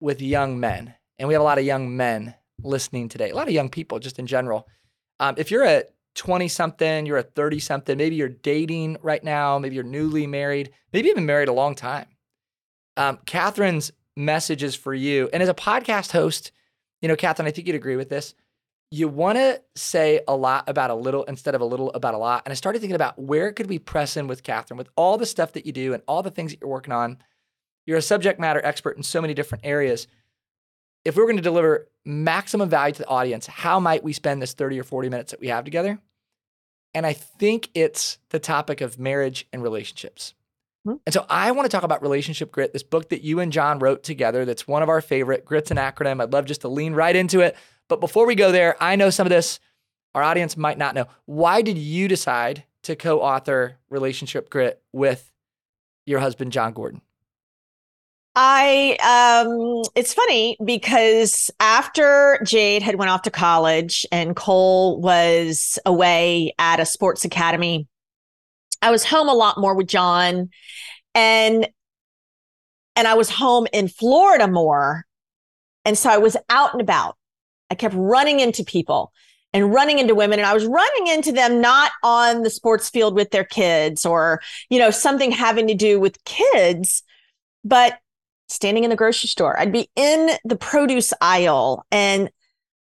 with 0.00 0.22
young 0.22 0.58
men. 0.58 0.94
And 1.18 1.28
we 1.28 1.34
have 1.34 1.42
a 1.42 1.44
lot 1.44 1.58
of 1.58 1.64
young 1.64 1.96
men 1.96 2.34
listening 2.62 3.10
today, 3.10 3.30
a 3.30 3.34
lot 3.34 3.48
of 3.48 3.54
young 3.54 3.68
people 3.68 3.98
just 3.98 4.18
in 4.18 4.26
general. 4.26 4.66
Um, 5.18 5.34
if 5.36 5.50
you're 5.50 5.64
a 5.64 5.84
20 6.20 6.48
something, 6.48 7.06
you're 7.06 7.16
a 7.16 7.22
30 7.22 7.58
something, 7.60 7.96
maybe 7.96 8.14
you're 8.14 8.28
dating 8.28 8.98
right 9.00 9.24
now, 9.24 9.58
maybe 9.58 9.74
you're 9.74 9.82
newly 9.82 10.26
married, 10.26 10.70
maybe 10.92 11.08
you've 11.08 11.14
been 11.14 11.24
married 11.24 11.48
a 11.48 11.52
long 11.52 11.74
time. 11.74 12.04
Um, 12.98 13.16
Kathryn's 13.24 13.90
message 14.16 14.62
is 14.62 14.74
for 14.74 14.92
you. 14.92 15.30
And 15.32 15.42
as 15.42 15.48
a 15.48 15.54
podcast 15.54 16.12
host, 16.12 16.52
you 17.00 17.08
know, 17.08 17.16
Kathryn, 17.16 17.46
I 17.46 17.52
think 17.52 17.66
you'd 17.66 17.74
agree 17.74 17.96
with 17.96 18.10
this. 18.10 18.34
You 18.90 19.08
want 19.08 19.38
to 19.38 19.62
say 19.76 20.20
a 20.28 20.36
lot 20.36 20.68
about 20.68 20.90
a 20.90 20.94
little 20.94 21.24
instead 21.24 21.54
of 21.54 21.62
a 21.62 21.64
little 21.64 21.90
about 21.92 22.12
a 22.12 22.18
lot. 22.18 22.42
And 22.44 22.52
I 22.52 22.54
started 22.54 22.80
thinking 22.80 22.96
about 22.96 23.18
where 23.18 23.50
could 23.50 23.70
we 23.70 23.78
press 23.78 24.18
in 24.18 24.26
with 24.26 24.42
Kathryn 24.42 24.76
with 24.76 24.90
all 24.96 25.16
the 25.16 25.24
stuff 25.24 25.54
that 25.54 25.64
you 25.64 25.72
do 25.72 25.94
and 25.94 26.02
all 26.06 26.22
the 26.22 26.30
things 26.30 26.50
that 26.50 26.60
you're 26.60 26.68
working 26.68 26.92
on. 26.92 27.16
You're 27.86 27.96
a 27.96 28.02
subject 28.02 28.38
matter 28.38 28.60
expert 28.62 28.98
in 28.98 29.02
so 29.02 29.22
many 29.22 29.32
different 29.32 29.64
areas. 29.64 30.06
If 31.02 31.16
we 31.16 31.22
we're 31.22 31.28
going 31.28 31.38
to 31.38 31.42
deliver 31.42 31.88
maximum 32.04 32.68
value 32.68 32.92
to 32.92 33.02
the 33.02 33.08
audience, 33.08 33.46
how 33.46 33.80
might 33.80 34.04
we 34.04 34.12
spend 34.12 34.42
this 34.42 34.52
30 34.52 34.80
or 34.80 34.84
40 34.84 35.08
minutes 35.08 35.30
that 35.30 35.40
we 35.40 35.48
have 35.48 35.64
together? 35.64 35.98
And 36.94 37.06
I 37.06 37.12
think 37.12 37.70
it's 37.74 38.18
the 38.30 38.38
topic 38.38 38.80
of 38.80 38.98
marriage 38.98 39.46
and 39.52 39.62
relationships. 39.62 40.34
Hmm. 40.84 40.94
And 41.06 41.12
so 41.12 41.26
I 41.28 41.52
want 41.52 41.66
to 41.66 41.74
talk 41.74 41.84
about 41.84 42.02
relationship 42.02 42.50
grit, 42.50 42.72
this 42.72 42.82
book 42.82 43.10
that 43.10 43.22
you 43.22 43.40
and 43.40 43.52
Jon 43.52 43.78
wrote 43.78 44.02
together. 44.02 44.44
That's 44.44 44.66
one 44.66 44.82
of 44.82 44.88
our 44.88 45.00
favorite. 45.00 45.44
Grit's 45.44 45.70
an 45.70 45.76
acronym. 45.76 46.22
I'd 46.22 46.32
love 46.32 46.46
just 46.46 46.62
to 46.62 46.68
lean 46.68 46.94
right 46.94 47.14
into 47.14 47.40
it. 47.40 47.56
But 47.88 48.00
before 48.00 48.26
we 48.26 48.34
go 48.34 48.50
there, 48.50 48.76
I 48.82 48.96
know 48.96 49.10
some 49.10 49.26
of 49.26 49.30
this 49.30 49.60
our 50.14 50.22
audience 50.22 50.56
might 50.56 50.78
not 50.78 50.94
know. 50.94 51.06
Why 51.26 51.62
did 51.62 51.78
you 51.78 52.08
decide 52.08 52.64
to 52.82 52.96
co-author 52.96 53.76
Relationship 53.90 54.50
Grit 54.50 54.82
with 54.92 55.32
your 56.06 56.18
husband 56.20 56.52
Jon 56.52 56.72
Gordon? 56.72 57.00
I 58.36 58.96
um 59.02 59.82
it's 59.96 60.14
funny 60.14 60.56
because 60.64 61.50
after 61.58 62.40
Jade 62.44 62.82
had 62.82 62.94
went 62.94 63.10
off 63.10 63.22
to 63.22 63.30
college 63.30 64.06
and 64.12 64.36
Cole 64.36 65.00
was 65.00 65.78
away 65.84 66.54
at 66.58 66.78
a 66.78 66.86
sports 66.86 67.24
academy, 67.24 67.88
I 68.82 68.90
was 68.92 69.04
home 69.04 69.28
a 69.28 69.34
lot 69.34 69.58
more 69.58 69.74
with 69.74 69.88
Jon 69.88 70.50
and 71.14 71.68
and 72.94 73.08
I 73.08 73.14
was 73.14 73.30
home 73.30 73.66
in 73.72 73.88
Florida 73.88 74.46
more. 74.46 75.06
And 75.84 75.96
so 75.96 76.10
I 76.10 76.18
was 76.18 76.36
out 76.48 76.72
and 76.72 76.80
about. 76.80 77.16
I 77.70 77.74
kept 77.74 77.94
running 77.96 78.40
into 78.40 78.62
people 78.62 79.12
and 79.52 79.72
running 79.72 79.98
into 79.98 80.14
women 80.14 80.38
and 80.38 80.46
I 80.46 80.54
was 80.54 80.66
running 80.66 81.06
into 81.08 81.32
them 81.32 81.60
not 81.60 81.92
on 82.02 82.42
the 82.42 82.50
sports 82.50 82.90
field 82.90 83.14
with 83.14 83.30
their 83.30 83.44
kids 83.44 84.06
or 84.06 84.40
you 84.68 84.78
know 84.78 84.90
something 84.90 85.32
having 85.32 85.66
to 85.66 85.74
do 85.74 85.98
with 85.98 86.22
kids 86.24 87.02
but 87.64 87.98
standing 88.50 88.84
in 88.84 88.90
the 88.90 88.96
grocery 88.96 89.28
store. 89.28 89.58
I'd 89.58 89.72
be 89.72 89.88
in 89.96 90.30
the 90.44 90.56
produce 90.56 91.12
aisle 91.20 91.84
and 91.90 92.30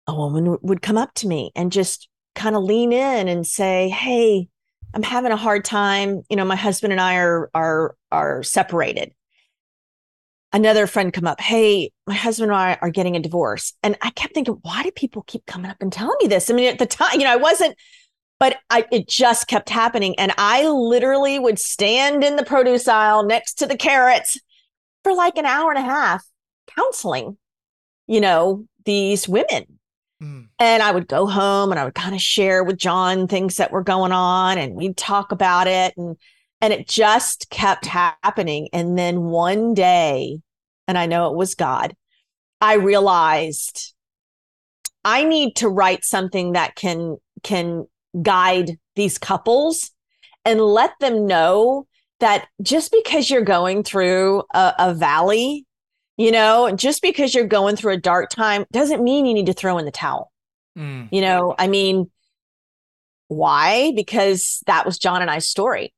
a 0.06 0.14
woman 0.14 0.58
would 0.62 0.82
come 0.82 0.98
up 0.98 1.14
to 1.14 1.28
me 1.28 1.52
and 1.54 1.70
just 1.70 2.08
kind 2.34 2.56
of 2.56 2.64
lean 2.64 2.92
in 2.92 3.28
and 3.28 3.46
say, 3.46 3.88
"Hey, 3.88 4.48
I'm 4.94 5.02
having 5.02 5.32
a 5.32 5.36
hard 5.36 5.64
time. 5.64 6.22
You 6.28 6.36
know, 6.36 6.44
my 6.44 6.56
husband 6.56 6.92
and 6.92 7.00
I 7.00 7.16
are 7.16 7.50
are 7.54 7.96
are 8.10 8.42
separated." 8.42 9.12
Another 10.52 10.86
friend 10.86 11.12
come 11.12 11.26
up, 11.26 11.40
"Hey, 11.40 11.92
my 12.06 12.14
husband 12.14 12.50
and 12.50 12.60
I 12.60 12.78
are 12.82 12.90
getting 12.90 13.16
a 13.16 13.20
divorce." 13.20 13.72
And 13.82 13.96
I 14.02 14.10
kept 14.10 14.34
thinking, 14.34 14.58
"Why 14.62 14.82
do 14.82 14.90
people 14.90 15.22
keep 15.22 15.46
coming 15.46 15.70
up 15.70 15.78
and 15.80 15.92
telling 15.92 16.16
me 16.20 16.28
this?" 16.28 16.50
I 16.50 16.54
mean, 16.54 16.68
at 16.68 16.78
the 16.78 16.86
time, 16.86 17.20
you 17.20 17.24
know, 17.24 17.32
I 17.32 17.36
wasn't 17.36 17.76
but 18.40 18.58
I, 18.70 18.84
it 18.90 19.06
just 19.06 19.46
kept 19.46 19.70
happening. 19.70 20.18
And 20.18 20.32
I 20.36 20.66
literally 20.66 21.38
would 21.38 21.60
stand 21.60 22.24
in 22.24 22.34
the 22.34 22.42
produce 22.42 22.88
aisle 22.88 23.22
next 23.22 23.54
to 23.58 23.66
the 23.66 23.76
carrots 23.76 24.36
for 25.02 25.14
like 25.14 25.36
an 25.38 25.46
hour 25.46 25.70
and 25.70 25.78
a 25.78 25.88
half 25.88 26.24
counseling, 26.76 27.36
you 28.06 28.20
know, 28.20 28.66
these 28.84 29.28
women. 29.28 29.78
Mm. 30.22 30.48
And 30.58 30.82
I 30.82 30.92
would 30.92 31.08
go 31.08 31.26
home 31.26 31.70
and 31.70 31.80
I 31.80 31.84
would 31.84 31.94
kind 31.94 32.14
of 32.14 32.20
share 32.20 32.62
with 32.62 32.78
Jon 32.78 33.26
things 33.26 33.56
that 33.56 33.72
were 33.72 33.82
going 33.82 34.12
on 34.12 34.58
and 34.58 34.74
we'd 34.74 34.96
talk 34.96 35.32
about 35.32 35.66
it 35.66 35.94
and 35.96 36.16
and 36.60 36.72
it 36.72 36.88
just 36.88 37.50
kept 37.50 37.86
happening 37.86 38.68
and 38.72 38.96
then 38.96 39.22
one 39.22 39.74
day 39.74 40.38
and 40.86 40.96
I 40.96 41.06
know 41.06 41.28
it 41.28 41.36
was 41.36 41.56
God 41.56 41.96
I 42.60 42.74
realized 42.74 43.94
I 45.04 45.24
need 45.24 45.56
to 45.56 45.68
write 45.68 46.04
something 46.04 46.52
that 46.52 46.76
can 46.76 47.16
can 47.42 47.86
guide 48.22 48.78
these 48.94 49.18
couples 49.18 49.90
and 50.44 50.60
let 50.60 50.92
them 51.00 51.26
know 51.26 51.86
that 52.22 52.46
just 52.62 52.92
because 52.92 53.28
you're 53.28 53.42
going 53.42 53.82
through 53.82 54.44
a, 54.54 54.74
a 54.78 54.94
valley, 54.94 55.66
you 56.16 56.30
know, 56.30 56.70
just 56.74 57.02
because 57.02 57.34
you're 57.34 57.46
going 57.46 57.76
through 57.76 57.92
a 57.92 58.00
dark 58.00 58.30
time 58.30 58.64
doesn't 58.72 59.02
mean 59.02 59.26
you 59.26 59.34
need 59.34 59.46
to 59.46 59.52
throw 59.52 59.76
in 59.78 59.84
the 59.84 59.90
towel. 59.90 60.32
Mm. 60.78 61.08
You 61.10 61.20
know, 61.20 61.54
I 61.58 61.66
mean, 61.66 62.10
why? 63.26 63.92
Because 63.96 64.62
that 64.66 64.86
was 64.86 64.98
Jon 64.98 65.20
and 65.20 65.30
I's 65.30 65.48
story. 65.48 65.92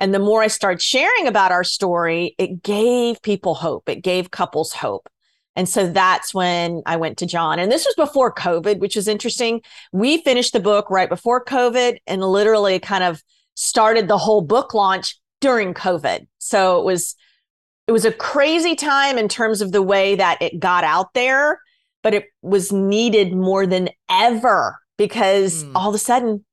And 0.00 0.14
the 0.14 0.18
more 0.18 0.42
I 0.42 0.48
started 0.48 0.82
sharing 0.82 1.26
about 1.26 1.52
our 1.52 1.64
story, 1.64 2.34
it 2.38 2.62
gave 2.62 3.20
people 3.20 3.54
hope. 3.54 3.88
It 3.88 4.02
gave 4.02 4.30
couples 4.30 4.72
hope. 4.72 5.08
And 5.54 5.68
so 5.68 5.90
that's 5.90 6.32
when 6.32 6.82
I 6.86 6.96
went 6.96 7.18
to 7.18 7.26
Jon. 7.26 7.58
And 7.58 7.70
this 7.70 7.84
was 7.84 7.94
before 7.94 8.32
COVID, 8.32 8.78
which 8.78 8.96
was 8.96 9.08
interesting. 9.08 9.60
We 9.92 10.22
finished 10.22 10.54
the 10.54 10.60
book 10.60 10.90
right 10.90 11.08
before 11.08 11.44
COVID 11.44 11.98
and 12.06 12.22
literally 12.22 12.78
kind 12.78 13.04
of 13.04 13.22
started 13.54 14.06
the 14.08 14.18
whole 14.18 14.42
book 14.42 14.74
launch 14.74 15.18
during 15.40 15.74
COVID. 15.74 16.26
So 16.38 16.78
it 16.80 16.84
was 16.84 17.14
it 17.86 17.92
was 17.92 18.04
a 18.04 18.12
crazy 18.12 18.74
time 18.74 19.16
in 19.18 19.28
terms 19.28 19.60
of 19.60 19.70
the 19.72 19.82
way 19.82 20.16
that 20.16 20.42
it 20.42 20.58
got 20.58 20.82
out 20.82 21.14
there, 21.14 21.60
but 22.02 22.14
it 22.14 22.24
was 22.42 22.72
needed 22.72 23.32
more 23.32 23.64
than 23.66 23.88
ever 24.10 24.78
because 24.98 25.62
Mm. 25.64 25.72
all 25.76 25.88
of 25.90 25.94
a 25.94 25.98
sudden 25.98 26.44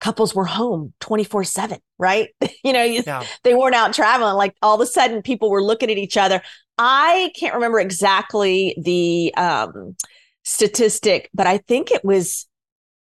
couples 0.00 0.34
were 0.34 0.44
home 0.46 0.94
24/7, 1.00 1.78
right? 1.98 2.30
you 2.64 2.72
know, 2.72 2.84
you, 2.84 3.02
Yeah. 3.06 3.24
they 3.44 3.54
weren't 3.54 3.74
out 3.74 3.92
traveling 3.92 4.34
like 4.36 4.54
all 4.62 4.76
of 4.76 4.80
a 4.80 4.86
sudden 4.86 5.20
people 5.22 5.50
were 5.50 5.62
looking 5.62 5.90
at 5.90 5.98
each 5.98 6.16
other 6.16 6.40
i 6.80 7.32
can't 7.36 7.54
remember 7.54 7.80
exactly 7.80 8.76
the 8.80 9.34
um 9.36 9.96
statistic 10.44 11.28
but 11.34 11.46
i 11.48 11.58
think 11.58 11.90
it 11.90 12.04
was 12.04 12.46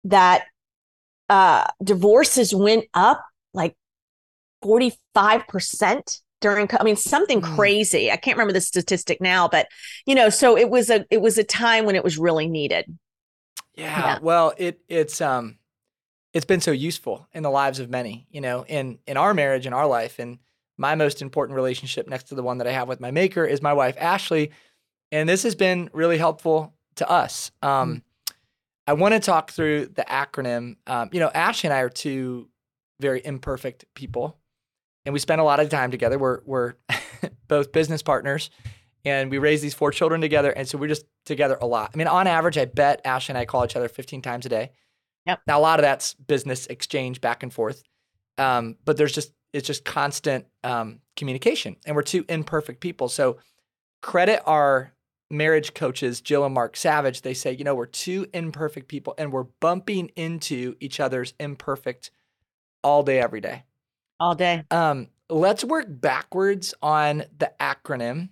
that 0.03 0.43
uh 1.29 1.65
divorces 1.81 2.53
went 2.53 2.83
up 2.93 3.23
like 3.53 3.75
45% 4.63 6.21
during 6.39 6.67
i 6.79 6.83
mean 6.83 6.95
something 6.95 7.41
Mm. 7.41 7.55
crazy 7.55 8.11
i 8.11 8.17
can't 8.17 8.35
remember 8.35 8.53
the 8.53 8.61
statistic 8.61 9.21
now 9.21 9.47
but 9.47 9.67
you 10.05 10.15
know 10.15 10.29
so 10.29 10.57
it 10.57 10.69
was 10.69 10.89
a 10.89 11.05
it 11.11 11.21
was 11.21 11.37
a 11.37 11.43
time 11.43 11.85
when 11.85 11.95
it 11.95 12.03
was 12.03 12.17
really 12.17 12.47
needed 12.47 12.85
Yeah. 13.75 13.99
Yeah. 13.99 14.19
Well, 14.21 14.53
it 14.57 14.79
it's 14.87 15.21
um 15.21 15.57
it's 16.33 16.45
been 16.45 16.61
so 16.61 16.71
useful 16.71 17.27
in 17.33 17.43
the 17.43 17.49
lives 17.49 17.79
of 17.79 17.89
many, 17.89 18.25
you 18.31 18.41
know, 18.41 18.65
in 18.67 18.99
in 19.05 19.17
our 19.17 19.33
marriage 19.33 19.65
in 19.67 19.73
our 19.73 19.87
life 19.87 20.17
and 20.19 20.39
my 20.77 20.95
most 20.95 21.21
important 21.21 21.55
relationship 21.55 22.07
next 22.07 22.23
to 22.29 22.35
the 22.35 22.41
one 22.43 22.57
that 22.57 22.67
I 22.67 22.71
have 22.71 22.87
with 22.87 22.99
my 22.99 23.11
maker 23.11 23.45
is 23.45 23.61
my 23.61 23.73
wife 23.73 23.95
Ashley, 23.99 24.51
and 25.11 25.29
this 25.29 25.43
has 25.43 25.55
been 25.55 25.89
really 25.93 26.17
helpful 26.17 26.73
to 26.95 27.09
us. 27.09 27.51
Um 27.61 28.03
I 28.87 28.93
want 28.93 29.13
to 29.13 29.19
talk 29.19 29.51
through 29.51 29.87
the 29.93 30.03
acronym. 30.03 30.75
Um, 30.87 31.09
you 31.13 31.19
know, 31.19 31.29
Ashley 31.29 31.67
and 31.69 31.73
I 31.77 31.81
are 31.81 31.89
two 31.89 32.49
very 32.99 33.21
imperfect 33.23 33.85
people, 33.93 34.37
and 35.05 35.13
we 35.13 35.19
spend 35.19 35.41
a 35.41 35.43
lot 35.43 35.59
of 35.59 35.69
time 35.69 35.91
together. 35.91 36.17
We're 36.17 36.41
we're 36.45 36.73
both 37.47 37.71
business 37.71 38.01
partners, 38.01 38.49
and 39.05 39.31
we 39.31 39.37
raised 39.37 39.63
these 39.63 39.73
four 39.73 39.91
children 39.91 40.21
together. 40.21 40.51
And 40.51 40.67
so 40.67 40.77
we're 40.77 40.87
just 40.87 41.05
together 41.25 41.57
a 41.61 41.65
lot. 41.65 41.91
I 41.93 41.97
mean, 41.97 42.07
on 42.07 42.27
average, 42.27 42.57
I 42.57 42.65
bet 42.65 43.01
Ashley 43.05 43.33
and 43.33 43.37
I 43.37 43.45
call 43.45 43.65
each 43.65 43.75
other 43.75 43.87
15 43.87 44.21
times 44.21 44.45
a 44.45 44.49
day. 44.49 44.71
Yep. 45.25 45.41
Now, 45.47 45.59
a 45.59 45.61
lot 45.61 45.79
of 45.79 45.83
that's 45.83 46.13
business 46.13 46.67
exchange 46.67 47.21
back 47.21 47.43
and 47.43 47.53
forth. 47.53 47.83
Um, 48.37 48.77
but 48.85 48.97
there's 48.97 49.11
just, 49.11 49.33
it's 49.53 49.67
just 49.67 49.85
constant 49.85 50.45
um, 50.63 50.99
communication. 51.15 51.75
And 51.85 51.95
we're 51.95 52.01
two 52.01 52.25
imperfect 52.27 52.79
people. 52.79 53.07
So 53.09 53.37
credit 54.01 54.41
our 54.45 54.93
marriage 55.29 55.73
coaches, 55.73 56.21
Jill 56.21 56.43
and 56.43 56.53
Mark 56.53 56.75
Savage. 56.75 57.21
They 57.21 57.33
say, 57.33 57.51
you 57.51 57.63
know, 57.63 57.75
we're 57.75 57.85
two 57.85 58.27
imperfect 58.33 58.87
people 58.87 59.13
and 59.17 59.31
we're 59.31 59.43
bumping 59.43 60.07
into 60.15 60.75
each 60.79 60.99
other's 60.99 61.33
imperfect 61.39 62.11
all 62.83 63.03
day, 63.03 63.19
every 63.19 63.41
day. 63.41 63.63
All 64.21 64.35
day. 64.35 64.63
Um, 64.69 65.07
let's 65.29 65.63
work 65.63 65.87
backwards 65.89 66.75
on 66.81 67.23
the 67.39 67.51
acronym. 67.59 68.29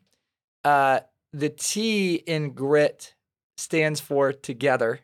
Uh, 0.63 0.99
the 1.33 1.49
T 1.49 2.13
in 2.15 2.51
grit 2.51 3.15
stands 3.57 3.99
for 3.99 4.31
together. 4.31 4.99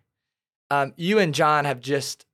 Um, 0.70 0.94
you 0.96 1.18
and 1.18 1.34
Jon 1.34 1.65
have 1.65 1.80
just 1.82 2.25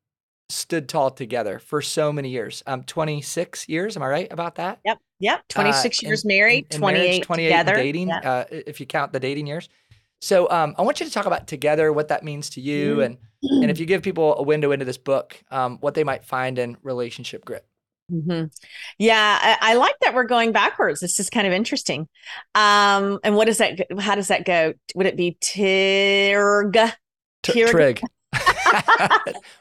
stood 0.50 0.90
tall 0.90 1.12
together 1.12 1.60
for 1.60 1.82
so 1.82 2.12
many 2.12 2.28
years. 2.30 2.62
Um, 2.68 2.84
26 2.84 3.70
years, 3.70 3.96
am 3.96 4.04
I 4.04 4.08
right 4.08 4.28
about 4.34 4.56
that? 4.56 4.80
Yep. 4.84 4.98
Yep. 5.22 5.48
26 5.48 6.04
Uh, 6.04 6.08
years 6.08 6.24
in- 6.26 6.28
married, 6.28 6.66
in 6.72 6.78
28, 6.80 7.00
marriage, 7.08 7.22
28 7.26 7.48
together. 7.48 7.76
dating, 7.76 8.08
Yep. 8.10 8.26
uh, 8.26 8.46
if 8.50 8.82
you 8.82 8.86
count 8.86 9.14
the 9.14 9.20
dating 9.22 9.48
years. 9.48 9.70
So 10.20 10.50
um, 10.52 10.76
I 10.78 10.82
want 10.82 11.00
you 11.00 11.06
to 11.06 11.12
talk 11.12 11.26
about 11.26 11.48
together, 11.48 11.94
what 11.94 12.10
that 12.10 12.24
means 12.26 12.50
to 12.52 12.62
you, 12.62 12.98
Mhm. 12.98 13.06
and 13.06 13.18
and 13.64 13.72
if 13.72 13.80
you 13.80 13.88
give 13.88 14.04
people 14.04 14.38
a 14.38 14.44
window 14.44 14.72
into 14.72 14.86
this 14.86 14.98
book, 15.00 15.42
um, 15.50 15.78
what 15.80 15.94
they 15.96 16.04
might 16.04 16.24
find 16.24 16.60
in 16.60 16.78
relationship 16.84 17.44
grit. 17.44 17.66
Hmm 18.12 18.44
Yeah, 19.00 19.40
I, 19.42 19.72
I 19.72 19.74
like 19.76 19.96
that 20.02 20.14
we're 20.14 20.26
going 20.26 20.52
backwards. 20.52 21.00
This 21.00 21.20
is 21.20 21.30
kind 21.30 21.48
of 21.48 21.54
interesting. 21.54 22.08
Um, 22.56 23.20
and 23.24 23.36
what 23.36 23.46
does 23.46 23.60
that? 23.60 23.88
How 24.00 24.16
does 24.16 24.28
that 24.28 24.46
go? 24.46 24.74
Would 24.96 25.06
it 25.06 25.16
be 25.16 25.38
tirg? 25.42 26.94
T- 27.44 27.66
Trig. 27.66 28.02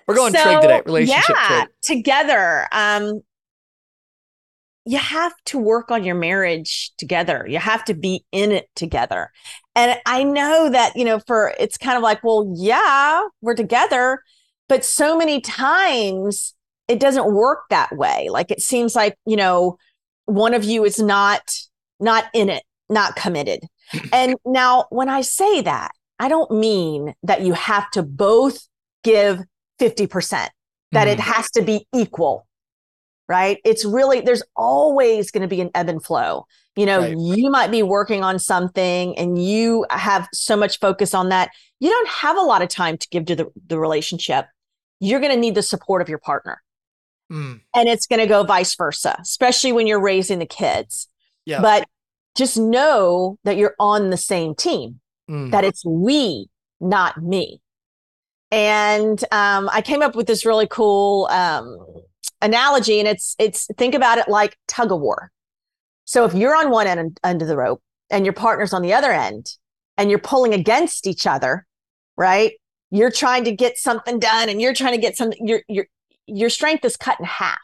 We're 0.07 0.15
going 0.15 0.35
trig 0.35 0.61
today. 0.61 0.83
Relationship 0.85 1.37
yeah, 1.37 1.65
trig. 1.65 1.69
together. 1.83 2.69
Um, 2.73 3.23
you 4.85 4.99
have 4.99 5.33
to 5.47 5.59
work 5.59 5.91
on 5.91 6.05
your 6.05 6.15
marriage 6.15 6.93
together. 6.99 7.47
You 7.49 7.59
have 7.59 7.85
to 7.85 7.95
be 7.95 8.25
in 8.33 8.51
it 8.51 8.69
together. 8.75 9.31
And 9.75 9.99
I 10.07 10.25
know 10.25 10.71
that, 10.71 10.97
you 10.97 11.05
know, 11.05 11.21
for 11.27 11.55
it's 11.59 11.77
kind 11.77 11.97
of 11.97 12.03
like, 12.03 12.25
well, 12.25 12.53
yeah, 12.57 13.23
we're 13.41 13.55
together, 13.55 14.23
but 14.69 14.85
so 14.85 15.17
many 15.17 15.41
times 15.41 16.55
it 16.91 16.99
doesn't 17.01 17.33
work 17.33 17.61
that 17.71 17.97
way. 17.97 18.29
Like 18.31 18.51
it 18.51 18.61
seems 18.61 18.95
like, 18.97 19.17
you 19.27 19.37
know, 19.37 19.79
one 20.27 20.55
of 20.55 20.65
you 20.65 20.85
is 20.85 20.99
not 20.99 21.43
not 22.01 22.25
in 22.35 22.49
it, 22.49 22.63
not 22.89 23.15
committed. 23.17 23.61
and 24.13 24.35
now 24.45 24.87
when 24.91 25.09
I 25.09 25.21
say 25.21 25.61
that, 25.63 25.91
I 26.19 26.29
don't 26.29 26.51
mean 26.51 27.15
that 27.23 27.43
you 27.43 27.53
have 27.53 27.91
to 27.93 28.03
both 28.03 28.67
give 29.05 29.41
50%, 29.81 30.49
that 30.93 31.09
it 31.09 31.19
Mhm. 31.19 31.23
has 31.23 31.51
to 31.53 31.63
be 31.63 31.87
equal, 31.95 32.47
right? 33.29 33.59
It's 33.65 33.85
really, 33.85 34.21
there's 34.21 34.43
always 34.57 35.31
going 35.31 35.43
to 35.43 35.49
be 35.49 35.61
an 35.61 35.71
ebb 35.75 35.89
and 35.89 36.03
flow. 36.03 36.47
You 36.77 36.87
know, 36.87 37.01
Right. 37.01 37.17
you 37.19 37.51
might 37.51 37.71
be 37.71 37.83
working 37.83 38.23
on 38.25 38.39
something 38.39 39.17
and 39.19 39.43
you 39.43 39.87
have 39.91 40.29
so 40.33 40.57
much 40.57 40.79
focus 40.79 41.15
on 41.15 41.29
that. 41.31 41.51
You 41.81 41.91
don't 41.91 42.09
have 42.09 42.37
a 42.37 42.43
lot 42.43 42.63
of 42.63 42.69
time 42.69 42.97
to 42.99 43.09
give 43.11 43.25
to 43.27 43.37
the, 43.37 43.47
the 43.67 43.79
relationship. 43.79 44.47
You're 45.01 45.21
going 45.21 45.33
to 45.35 45.39
need 45.41 45.55
the 45.55 45.63
support 45.63 46.01
of 46.03 46.09
your 46.09 46.19
partner. 46.19 46.63
Mm, 47.31 47.61
And 47.75 47.89
it's 47.89 48.07
going 48.07 48.21
to 48.21 48.27
go 48.27 48.43
vice 48.43 48.75
versa, 48.75 49.17
especially 49.21 49.73
when 49.73 49.87
you're 49.87 50.01
raising 50.01 50.41
the 50.41 50.47
kids. 50.47 51.09
Yeah. 51.45 51.61
But 51.61 51.87
just 52.37 52.59
know 52.59 53.39
that 53.45 53.57
you're 53.57 53.75
on 53.79 54.11
the 54.11 54.17
same 54.17 54.55
team 54.55 55.01
mm. 55.29 55.51
that 55.51 55.65
it's 55.65 55.85
we, 55.85 56.49
not 56.81 57.23
me. 57.23 57.61
And 58.51 59.23
um, 59.31 59.71
I 59.73 59.81
came 59.81 60.03
up 60.03 60.17
with 60.17 60.27
this 60.27 60.45
really 60.45 60.67
cool 60.67 61.29
um, 61.31 61.79
analogy, 62.43 62.99
and 62.99 63.07
it's 63.07 63.37
it's 63.39 63.69
think 63.79 63.95
about 63.95 64.19
it 64.19 64.29
like 64.29 64.59
tug 64.67 64.91
of 64.91 65.01
war. 65.01 65.31
So 66.05 66.25
if 66.25 66.35
you're 66.35 66.57
on 66.57 66.71
one 66.71 66.89
end, 66.89 67.21
of 67.23 67.47
the 67.47 67.57
rope 67.57 67.81
and 68.11 68.27
your 68.27 68.33
partner's 68.33 68.73
on 68.73 68.83
the 68.83 68.93
other 68.93 69.13
end, 69.13 69.55
and 69.97 70.11
you're 70.11 70.19
pulling 70.19 70.53
against 70.53 71.07
each 71.07 71.27
other, 71.29 71.65
right? 72.17 72.55
You're 72.91 73.13
trying 73.13 73.45
to 73.45 73.53
get 73.53 73.79
something 73.79 74.19
done, 74.19 74.49
and 74.49 74.61
you're 74.61 74.75
trying 74.75 74.95
to 74.95 75.01
get 75.01 75.17
something. 75.17 75.47
Your 75.47 75.63
your 75.69 75.87
your 76.27 76.51
strength 76.51 76.85
is 76.85 76.97
cut 76.97 77.19
in 77.19 77.27
half. 77.27 77.59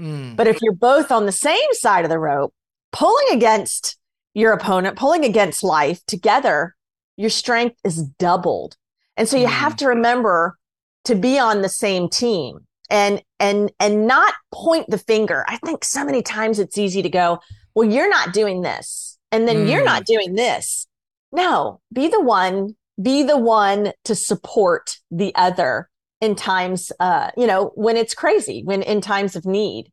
Mm. 0.00 0.36
But 0.36 0.46
if 0.46 0.58
you're 0.62 0.74
both 0.74 1.10
on 1.10 1.26
the 1.26 1.32
same 1.32 1.72
side 1.72 2.04
of 2.04 2.10
the 2.10 2.18
rope, 2.18 2.54
pulling 2.92 3.26
against 3.32 3.98
your 4.34 4.52
opponent, 4.52 4.96
pulling 4.96 5.24
against 5.24 5.64
life 5.64 6.04
together, 6.06 6.74
your 7.16 7.30
strength 7.30 7.76
is 7.84 8.02
doubled. 8.02 8.76
And 9.16 9.28
so 9.28 9.36
you 9.36 9.48
have 9.48 9.76
to 9.76 9.88
remember 9.88 10.56
to 11.04 11.14
be 11.14 11.38
on 11.38 11.62
the 11.62 11.68
same 11.68 12.08
team 12.08 12.60
and 12.88 13.22
and 13.40 13.72
and 13.80 14.06
not 14.06 14.34
point 14.52 14.88
the 14.88 14.98
finger. 14.98 15.44
I 15.48 15.56
think 15.58 15.84
so 15.84 16.04
many 16.04 16.22
times 16.22 16.58
it's 16.58 16.78
easy 16.78 17.02
to 17.02 17.08
go, 17.08 17.40
well, 17.74 17.88
you're 17.88 18.08
not 18.08 18.32
doing 18.32 18.62
this, 18.62 19.18
and 19.32 19.46
then 19.46 19.66
you're 19.66 19.84
not 19.84 20.04
doing 20.04 20.34
this. 20.34 20.86
No, 21.32 21.80
be 21.92 22.08
the 22.08 22.20
one, 22.20 22.76
be 23.00 23.22
the 23.22 23.36
one 23.36 23.92
to 24.04 24.14
support 24.14 24.98
the 25.10 25.34
other 25.34 25.87
in 26.20 26.34
times 26.34 26.90
uh 27.00 27.30
you 27.36 27.46
know 27.46 27.72
when 27.74 27.96
it's 27.96 28.14
crazy 28.14 28.62
when 28.64 28.82
in 28.82 29.00
times 29.00 29.36
of 29.36 29.44
need. 29.46 29.90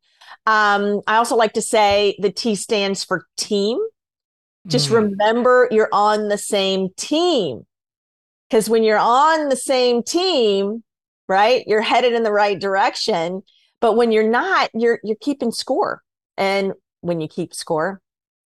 Um 0.47 1.01
i 1.07 1.17
also 1.17 1.35
like 1.35 1.53
to 1.53 1.61
say 1.61 2.15
the 2.19 2.31
t 2.31 2.55
stands 2.55 3.03
for 3.03 3.25
team. 3.37 3.79
Just 4.67 4.89
Mm. 4.89 4.95
remember 5.19 5.67
you're 5.71 5.89
on 5.91 6.27
the 6.29 6.37
same 6.37 6.89
team 6.97 7.65
because 8.49 8.69
when 8.69 8.83
you're 8.83 8.99
on 8.99 9.49
the 9.49 9.55
same 9.55 10.03
team 10.03 10.83
right 11.27 11.63
you're 11.67 11.81
headed 11.81 12.13
in 12.13 12.23
the 12.23 12.31
right 12.31 12.59
direction. 12.59 13.43
But 13.81 13.95
when 13.95 14.11
you're 14.11 14.27
not 14.29 14.69
you're 14.73 14.99
you're 15.03 15.17
keeping 15.21 15.51
score. 15.51 16.01
And 16.37 16.73
when 17.01 17.21
you 17.21 17.27
keep 17.27 17.53
score 17.53 18.01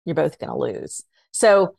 you're 0.06 0.16
both 0.16 0.40
going 0.40 0.50
to 0.52 0.58
lose. 0.58 1.04
So 1.32 1.76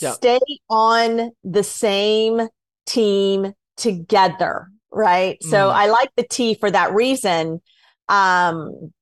Yep. 0.00 0.16
stay 0.16 0.40
on 0.70 1.32
the 1.44 1.62
same 1.62 2.48
team 2.86 3.52
together 3.76 4.68
right 4.94 5.42
so 5.42 5.68
Mm. 5.68 5.72
i 5.74 5.86
like 5.88 6.10
the 6.16 6.26
t 6.26 6.54
for 6.54 6.70
that 6.70 6.92
reason 6.94 7.60
um 8.08 8.92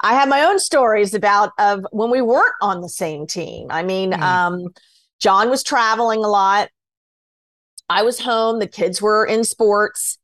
I 0.00 0.14
have 0.14 0.28
my 0.28 0.44
own 0.44 0.60
stories 0.60 1.12
about 1.12 1.50
of 1.58 1.84
when 1.90 2.08
we 2.08 2.22
weren't 2.22 2.54
on 2.62 2.82
the 2.82 2.88
same 2.88 3.26
team. 3.26 3.66
I 3.68 3.82
mean, 3.82 4.12
Mm. 4.12 4.22
um, 4.22 4.68
Jon 5.20 5.50
was 5.50 5.64
traveling 5.64 6.22
a 6.22 6.28
lot. 6.28 6.68
I 7.90 8.02
was 8.02 8.20
home. 8.20 8.60
The 8.60 8.68
kids 8.68 9.02
were 9.02 9.24
in 9.26 9.42
sports, 9.42 10.18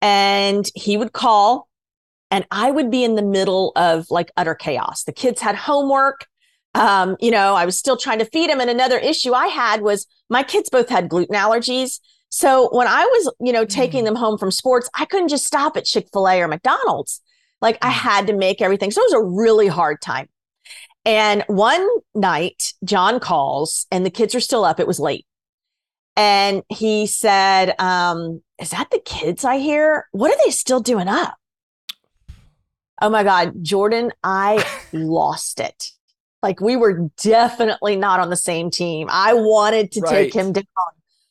and 0.00 0.64
he 0.76 0.96
would 0.96 1.12
call, 1.12 1.66
and 2.30 2.46
I 2.52 2.70
would 2.70 2.88
be 2.88 3.02
in 3.02 3.16
the 3.16 3.22
middle 3.22 3.72
of 3.74 4.06
like 4.10 4.30
utter 4.36 4.54
chaos. 4.54 5.02
The 5.02 5.12
kids 5.12 5.40
had 5.40 5.56
homework. 5.56 6.26
Um, 6.76 7.16
you 7.18 7.32
know, 7.32 7.56
I 7.56 7.64
was 7.64 7.76
still 7.76 7.96
trying 7.96 8.20
to 8.20 8.26
feed 8.26 8.48
them. 8.48 8.60
And 8.60 8.70
another 8.70 8.98
issue 8.98 9.32
I 9.34 9.48
had 9.48 9.80
was 9.82 10.06
my 10.30 10.44
kids 10.44 10.68
both 10.70 10.88
had 10.88 11.08
gluten 11.08 11.34
allergies. 11.34 11.98
So 12.28 12.68
when 12.72 12.86
I 12.86 13.04
was, 13.04 13.32
you 13.40 13.52
know, 13.52 13.64
taking 13.64 14.02
Mm. 14.02 14.06
them 14.06 14.14
home 14.16 14.38
from 14.38 14.50
sports, 14.50 14.90
I 14.98 15.04
couldn't 15.04 15.28
just 15.28 15.44
stop 15.44 15.76
at 15.76 15.84
Chick 15.84 16.08
fil 16.12 16.28
A 16.28 16.40
or 16.42 16.48
McDonald's. 16.48 17.20
Like 17.60 17.78
I 17.82 17.90
Mm. 17.90 17.94
had 17.94 18.26
to 18.26 18.32
make 18.34 18.60
everything. 18.60 18.90
So 18.90 19.00
it 19.00 19.12
was 19.12 19.12
a 19.14 19.22
really 19.22 19.68
hard 19.68 20.00
time. 20.02 20.28
And 21.04 21.44
one 21.46 21.86
night, 22.14 22.74
Jon 22.84 23.20
calls 23.20 23.86
and 23.90 24.04
the 24.04 24.10
kids 24.10 24.34
are 24.34 24.40
still 24.40 24.64
up. 24.64 24.80
It 24.80 24.86
was 24.86 24.98
late. 25.00 25.24
And 26.16 26.62
he 26.68 27.06
said, 27.06 27.74
um, 27.80 28.42
Is 28.58 28.70
that 28.70 28.90
the 28.90 29.00
kids 29.00 29.44
I 29.44 29.58
hear? 29.58 30.08
What 30.12 30.32
are 30.32 30.38
they 30.44 30.50
still 30.50 30.80
doing 30.80 31.08
up? 31.08 31.36
Oh 33.02 33.10
my 33.10 33.22
God, 33.22 33.62
Jordan, 33.62 34.12
I 34.24 34.64
lost 34.92 35.60
it. 35.60 35.90
Like 36.42 36.60
we 36.60 36.76
were 36.76 37.10
definitely 37.22 37.96
not 37.96 38.20
on 38.20 38.30
the 38.30 38.36
same 38.36 38.70
team. 38.70 39.08
I 39.10 39.34
wanted 39.34 39.92
to 39.92 40.00
take 40.00 40.32
him 40.32 40.52
down, 40.52 40.64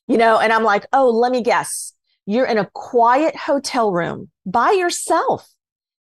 you 0.07 0.17
know, 0.17 0.39
and 0.39 0.53
I'm 0.53 0.63
like, 0.63 0.85
Oh, 0.93 1.09
let 1.09 1.31
me 1.31 1.41
guess. 1.41 1.93
You're 2.25 2.45
in 2.45 2.57
a 2.57 2.69
quiet 2.73 3.35
hotel 3.35 3.91
room 3.91 4.29
by 4.45 4.71
yourself. 4.71 5.47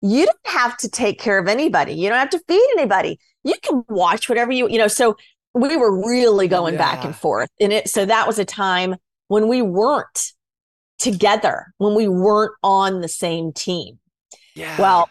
You 0.00 0.26
don't 0.26 0.38
have 0.46 0.76
to 0.78 0.88
take 0.88 1.18
care 1.18 1.38
of 1.38 1.49
anybody. 1.49 1.94
You 1.94 2.08
don't 2.08 2.18
have 2.18 2.30
to 2.30 2.42
feed 2.46 2.68
anybody. 2.76 3.18
You 3.42 3.54
can 3.62 3.84
watch 3.88 4.28
whatever 4.28 4.52
you, 4.52 4.68
you 4.68 4.78
know. 4.78 4.88
So 4.88 5.16
we 5.54 5.76
were 5.76 6.06
really 6.06 6.49
going 6.49 6.76
back 6.76 7.04
and 7.04 7.14
forth. 7.14 7.49
And 7.61 7.73
it, 7.73 7.88
so 7.88 8.04
that 8.04 8.26
was 8.26 8.38
a 8.38 8.44
time 8.44 8.96
when 9.28 9.49
we 9.49 9.62
weren't 9.62 10.32
together, 10.99 11.73
when 11.78 11.94
we 11.94 12.08
weren't 12.08 12.52
on 12.62 13.00
the 13.00 13.08
same 13.08 13.52
team. 13.52 13.99
Yeah. 14.54 14.80
Well, 14.80 15.11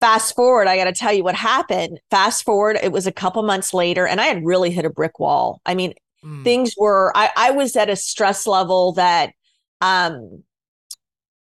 fast 0.00 0.34
forward, 0.34 0.68
I 0.68 0.76
got 0.76 0.84
to 0.84 0.92
tell 0.92 1.12
you 1.12 1.24
what 1.24 1.34
happened. 1.34 2.00
Fast 2.10 2.44
forward, 2.44 2.78
it 2.82 2.92
was 2.92 3.06
a 3.06 3.12
couple 3.12 3.42
months 3.42 3.74
later, 3.74 4.06
and 4.06 4.20
I 4.20 4.26
had 4.26 4.44
really 4.44 4.70
hit 4.70 4.84
a 4.84 4.90
brick 4.90 5.18
wall. 5.18 5.60
I 5.66 5.74
mean, 5.74 5.94
Mm. 6.28 6.44
things 6.44 6.74
were, 6.76 7.12
I, 7.16 7.30
I 7.36 7.50
was 7.52 7.74
at 7.76 7.88
a 7.90 7.96
stress 7.96 8.46
level 8.46 8.92
that 8.92 9.32
um 9.80 10.42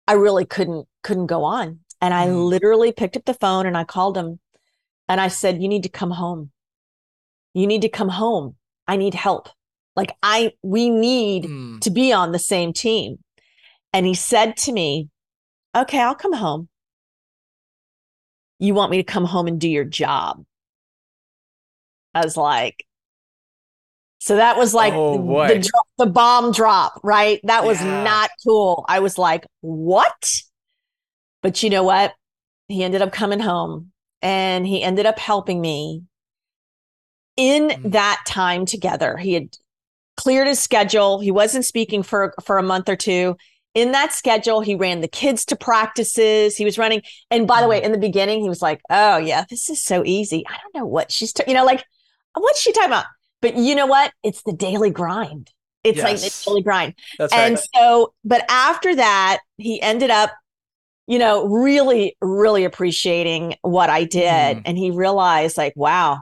I 0.08 0.14
really 0.14 0.46
couldn't 0.46 0.88
couldn't 1.04 1.28
go 1.28 1.44
on. 1.44 1.80
And 2.02 2.14
I 2.14 2.28
Mm. 2.28 2.46
literally 2.50 2.92
picked 2.92 3.18
up 3.18 3.26
the 3.26 3.34
phone 3.34 3.66
and 3.66 3.78
I 3.78 3.84
called 3.84 4.18
him 4.18 4.40
and 5.08 5.20
I 5.20 5.30
said, 5.30 5.62
You 5.62 5.68
need 5.68 5.84
to 5.84 5.90
come 5.90 6.12
home. 6.12 6.52
You 7.54 7.68
need 7.68 7.82
to 7.82 7.90
come 7.90 8.10
home. 8.10 8.56
I 8.88 8.98
need 8.98 9.14
help. 9.14 9.50
Like 9.96 10.16
I 10.22 10.54
we 10.62 10.90
need 10.90 11.46
Mm. 11.46 11.82
to 11.82 11.90
be 11.90 12.14
on 12.14 12.32
the 12.32 12.40
same 12.40 12.74
team. 12.74 13.20
And 13.94 14.06
he 14.06 14.14
said 14.14 14.58
to 14.58 14.72
me, 14.72 15.10
Okay, 15.76 16.00
I'll 16.00 16.16
come 16.16 16.34
home. 16.34 16.70
You 18.60 18.74
want 18.74 18.92
me 18.92 18.98
to 18.98 19.04
come 19.04 19.26
home 19.26 19.48
and 19.48 19.60
do 19.60 19.70
your 19.70 19.84
job? 19.86 20.46
I 22.14 22.24
was 22.24 22.38
like, 22.38 22.85
so 24.26 24.38
that 24.38 24.58
was 24.58 24.74
like 24.74 24.92
Oh, 24.96 25.18
the, 25.48 25.60
the, 25.60 25.84
the 26.00 26.06
bomb 26.08 26.52
drop, 26.52 27.00
right? 27.04 27.40
That 27.44 27.64
was 27.64 27.80
Yeah. 27.80 28.04
not 28.04 28.32
cool. 28.44 28.84
I 28.88 29.00
was 29.00 29.20
like, 29.20 29.46
what? 29.62 30.42
But 31.44 31.62
you 31.62 31.70
know 31.70 31.84
what? 31.84 32.14
He 32.68 32.84
ended 32.84 33.04
up 33.04 33.12
coming 33.12 33.40
home 33.40 33.92
and 34.24 34.66
he 34.66 34.82
ended 34.82 35.06
up 35.06 35.20
helping 35.20 35.62
me 35.62 36.02
in 37.38 37.68
Mm. 37.70 37.92
that 37.92 38.24
time 38.26 38.66
together. 38.66 39.16
He 39.18 39.34
had 39.34 39.56
cleared 40.18 40.48
his 40.48 40.60
schedule. 40.60 41.20
He 41.20 41.30
wasn't 41.30 41.66
speaking 41.66 42.02
for 42.02 42.34
for 42.44 42.58
a 42.58 42.64
month 42.64 42.90
or 42.90 42.96
two. 42.96 43.38
In 43.76 43.92
that 43.92 44.12
schedule, 44.12 44.62
he 44.62 44.74
ran 44.74 45.02
the 45.02 45.08
kids 45.08 45.46
to 45.46 45.56
practices. 45.56 46.58
He 46.58 46.66
was 46.66 46.78
running. 46.80 47.04
And 47.30 47.46
by 47.46 47.62
the 47.62 47.68
way, 47.68 47.80
Mm. 47.82 47.84
in 47.84 47.92
the 47.92 47.98
beginning, 48.00 48.42
he 48.42 48.50
was 48.50 48.62
like, 48.64 48.82
"Oh 48.90 49.18
yeah, 49.18 49.46
this 49.52 49.70
is 49.70 49.84
so 49.84 50.02
easy. 50.04 50.46
I 50.48 50.58
don't 50.64 50.74
know 50.82 50.88
what 50.88 51.12
she's, 51.12 51.32
ta- 51.34 51.44
you 51.48 51.54
know, 51.54 51.66
like 51.66 51.84
what's 52.34 52.60
she 52.62 52.72
talking 52.72 52.90
about?" 52.90 53.06
But 53.42 53.58
you 53.58 53.76
know 53.76 53.86
what? 53.86 54.12
It's 54.24 54.44
the 54.44 54.54
daily 54.54 54.90
grind. 54.90 55.52
It's 55.84 56.02
like 56.02 56.18
the 56.18 56.44
daily 56.46 56.64
grind. 56.64 56.96
That's 57.20 57.32
and 57.32 57.56
right. 57.56 57.68
so, 57.76 58.14
but 58.24 58.44
after 58.50 58.96
that, 58.96 59.40
he 59.58 59.80
ended 59.82 60.10
up, 60.10 60.32
you 61.06 61.20
know, 61.20 61.46
really, 61.46 62.18
really 62.22 62.64
appreciating 62.64 63.56
what 63.62 63.92
I 63.92 64.04
did. 64.06 64.58
Mhm. 64.58 64.62
And 64.66 64.78
he 64.78 64.90
realized, 64.90 65.58
like, 65.58 65.74
wow, 65.76 66.22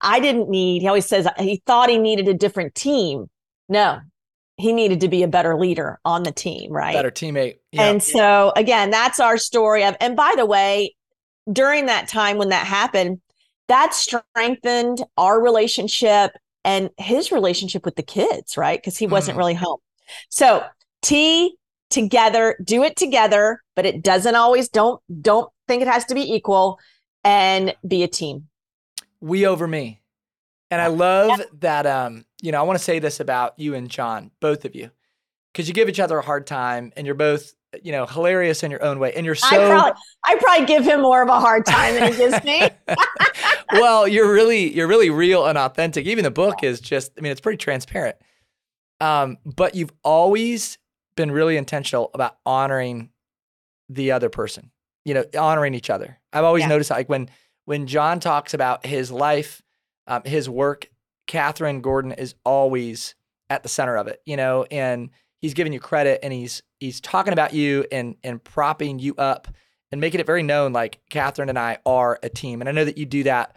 I 0.00 0.18
didn't 0.18 0.48
need, 0.48 0.82
he 0.82 0.88
always 0.88 1.06
says 1.06 1.28
he 1.38 1.62
thought 1.64 1.90
he 1.90 1.98
needed 1.98 2.26
a 2.26 2.34
different 2.34 2.74
team. 2.74 3.30
No, 3.68 4.00
he 4.56 4.72
needed 4.72 5.00
to 5.02 5.08
be 5.08 5.22
a 5.22 5.28
better 5.28 5.56
leader 5.56 6.00
on 6.04 6.24
the 6.24 6.32
team, 6.32 6.72
right? 6.72 6.94
Better 6.94 7.12
teammate. 7.12 7.58
Yeah. 7.70 7.84
And 7.84 8.02
so, 8.02 8.52
again, 8.56 8.90
that's 8.90 9.20
our 9.20 9.38
story 9.38 9.84
of, 9.84 9.96
and 10.00 10.16
by 10.16 10.34
the 10.36 10.44
way, 10.44 10.96
during 11.50 11.86
that 11.86 12.08
time 12.08 12.36
when 12.36 12.48
that 12.48 12.66
happened, 12.66 13.20
that 13.68 13.94
strengthened 13.94 15.02
our 15.16 15.40
relationship 15.40 16.32
and 16.64 16.90
his 16.98 17.32
relationship 17.32 17.84
with 17.84 17.96
the 17.96 18.02
kids, 18.02 18.56
right? 18.56 18.80
Because 18.80 18.96
he 18.96 19.06
wasn't 19.06 19.36
Mm. 19.36 19.38
really 19.38 19.54
home. 19.54 19.78
So, 20.28 20.64
T 21.02 21.56
together, 21.90 22.56
do 22.64 22.82
it 22.82 22.96
together, 22.96 23.62
but 23.76 23.84
it 23.86 24.02
doesn't 24.02 24.34
always 24.34 24.68
don't 24.68 25.00
don't 25.20 25.50
think 25.68 25.82
it 25.82 25.88
has 25.88 26.04
to 26.06 26.14
be 26.14 26.34
equal 26.34 26.78
and 27.24 27.74
be 27.86 28.02
a 28.02 28.08
team. 28.08 28.48
we 29.20 29.46
over 29.46 29.68
me. 29.68 30.00
And 30.70 30.80
I 30.80 30.86
love 30.88 31.40
that 31.60 31.86
um, 31.86 32.24
you 32.40 32.50
know, 32.50 32.58
I 32.58 32.62
want 32.62 32.78
to 32.78 32.84
say 32.84 32.98
this 32.98 33.20
about 33.20 33.58
you 33.58 33.74
and 33.74 33.88
Jon, 33.88 34.30
both 34.40 34.64
of 34.64 34.74
you. 34.74 34.90
Cuz 35.54 35.68
you 35.68 35.74
give 35.74 35.88
each 35.88 36.00
other 36.00 36.18
a 36.18 36.22
hard 36.24 36.46
time 36.46 36.92
and 36.96 37.06
you're 37.06 37.14
both, 37.14 37.54
you 37.82 37.92
know, 37.92 38.06
hilarious 38.06 38.62
in 38.62 38.70
your 38.70 38.82
own 38.82 38.98
way. 38.98 39.12
And 39.14 39.24
you're 39.24 39.36
I 39.42 39.50
so 39.56 39.66
probably 39.68 40.00
I 40.24 40.36
probably 40.36 40.66
give 40.66 40.84
him 40.84 41.00
more 41.00 41.22
of 41.22 41.28
a 41.28 41.40
hard 41.40 41.64
time 41.66 41.94
than 41.94 42.12
he 42.12 42.18
gives 42.18 42.42
me. 42.44 42.68
well, 43.72 44.06
you're 44.06 44.32
really 44.32 44.74
you're 44.74 44.88
really 44.88 45.10
real 45.10 45.46
and 45.46 45.56
authentic. 45.58 46.06
Even 46.06 46.24
the 46.24 46.30
book 46.30 46.62
is 46.62 46.80
just 46.80 47.12
I 47.18 47.20
mean, 47.20 47.32
it's 47.32 47.40
pretty 47.40 47.58
transparent. 47.58 48.16
Um, 49.00 49.38
but 49.44 49.74
you've 49.74 49.92
always 50.04 50.78
been 51.16 51.30
really 51.30 51.56
intentional 51.56 52.10
about 52.14 52.36
honoring 52.46 53.10
the 53.88 54.12
other 54.12 54.28
person. 54.28 54.70
You 55.04 55.14
know, 55.14 55.24
honoring 55.38 55.74
each 55.74 55.90
other. 55.90 56.18
I've 56.32 56.44
always 56.44 56.62
Yeah. 56.62 56.68
noticed 56.68 56.90
like 56.90 57.08
when 57.08 57.28
when 57.64 57.86
Jon 57.86 58.20
talks 58.20 58.54
about 58.54 58.84
his 58.86 59.10
life, 59.10 59.62
um, 60.06 60.22
his 60.24 60.48
work, 60.48 60.88
Kathryn 61.28 61.80
Gordon 61.82 62.12
is 62.12 62.34
always 62.44 63.14
at 63.50 63.62
the 63.62 63.68
center 63.68 63.96
of 63.96 64.06
it. 64.08 64.20
You 64.26 64.36
know, 64.36 64.64
and 64.70 65.10
he's 65.42 65.52
giving 65.52 65.72
you 65.72 65.80
credit 65.80 66.20
and 66.22 66.32
he's 66.32 66.62
he's 66.80 67.00
talking 67.00 67.34
about 67.34 67.52
you 67.52 67.84
and 67.92 68.16
and 68.24 68.42
propping 68.42 68.98
you 68.98 69.14
up 69.16 69.48
and 69.90 70.00
making 70.00 70.20
it 70.20 70.26
very 70.26 70.42
known 70.42 70.72
like 70.72 71.00
Kathryn 71.10 71.50
and 71.50 71.58
I 71.58 71.78
are 71.84 72.18
a 72.22 72.30
team. 72.30 72.62
And 72.62 72.68
I 72.68 72.72
know 72.72 72.84
that 72.84 72.96
you 72.96 73.04
do 73.04 73.24
that 73.24 73.56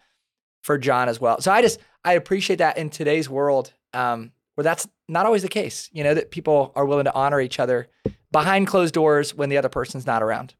for 0.63 0.77
Jon 0.77 1.07
as 1.07 1.21
well. 1.21 1.39
So 1.39 1.51
I 1.51 1.61
just 1.61 1.79
I 2.03 2.13
appreciate 2.13 2.57
that 2.57 2.77
in 2.77 2.89
today's 2.89 3.29
world 3.29 3.71
um, 3.93 4.31
where 4.55 4.63
that's 4.63 4.87
not 5.07 5.25
always 5.25 5.43
the 5.43 5.47
case. 5.47 5.89
You 5.93 6.03
know 6.03 6.13
that 6.13 6.31
people 6.31 6.73
are 6.75 6.85
willing 6.85 7.05
to 7.05 7.13
honor 7.13 7.39
each 7.39 7.59
other 7.59 7.87
behind 8.31 8.67
closed 8.67 8.93
doors 8.93 9.33
when 9.33 9.49
the 9.49 9.57
other 9.57 9.69
person's 9.69 10.05
not 10.05 10.21
around. 10.21 10.55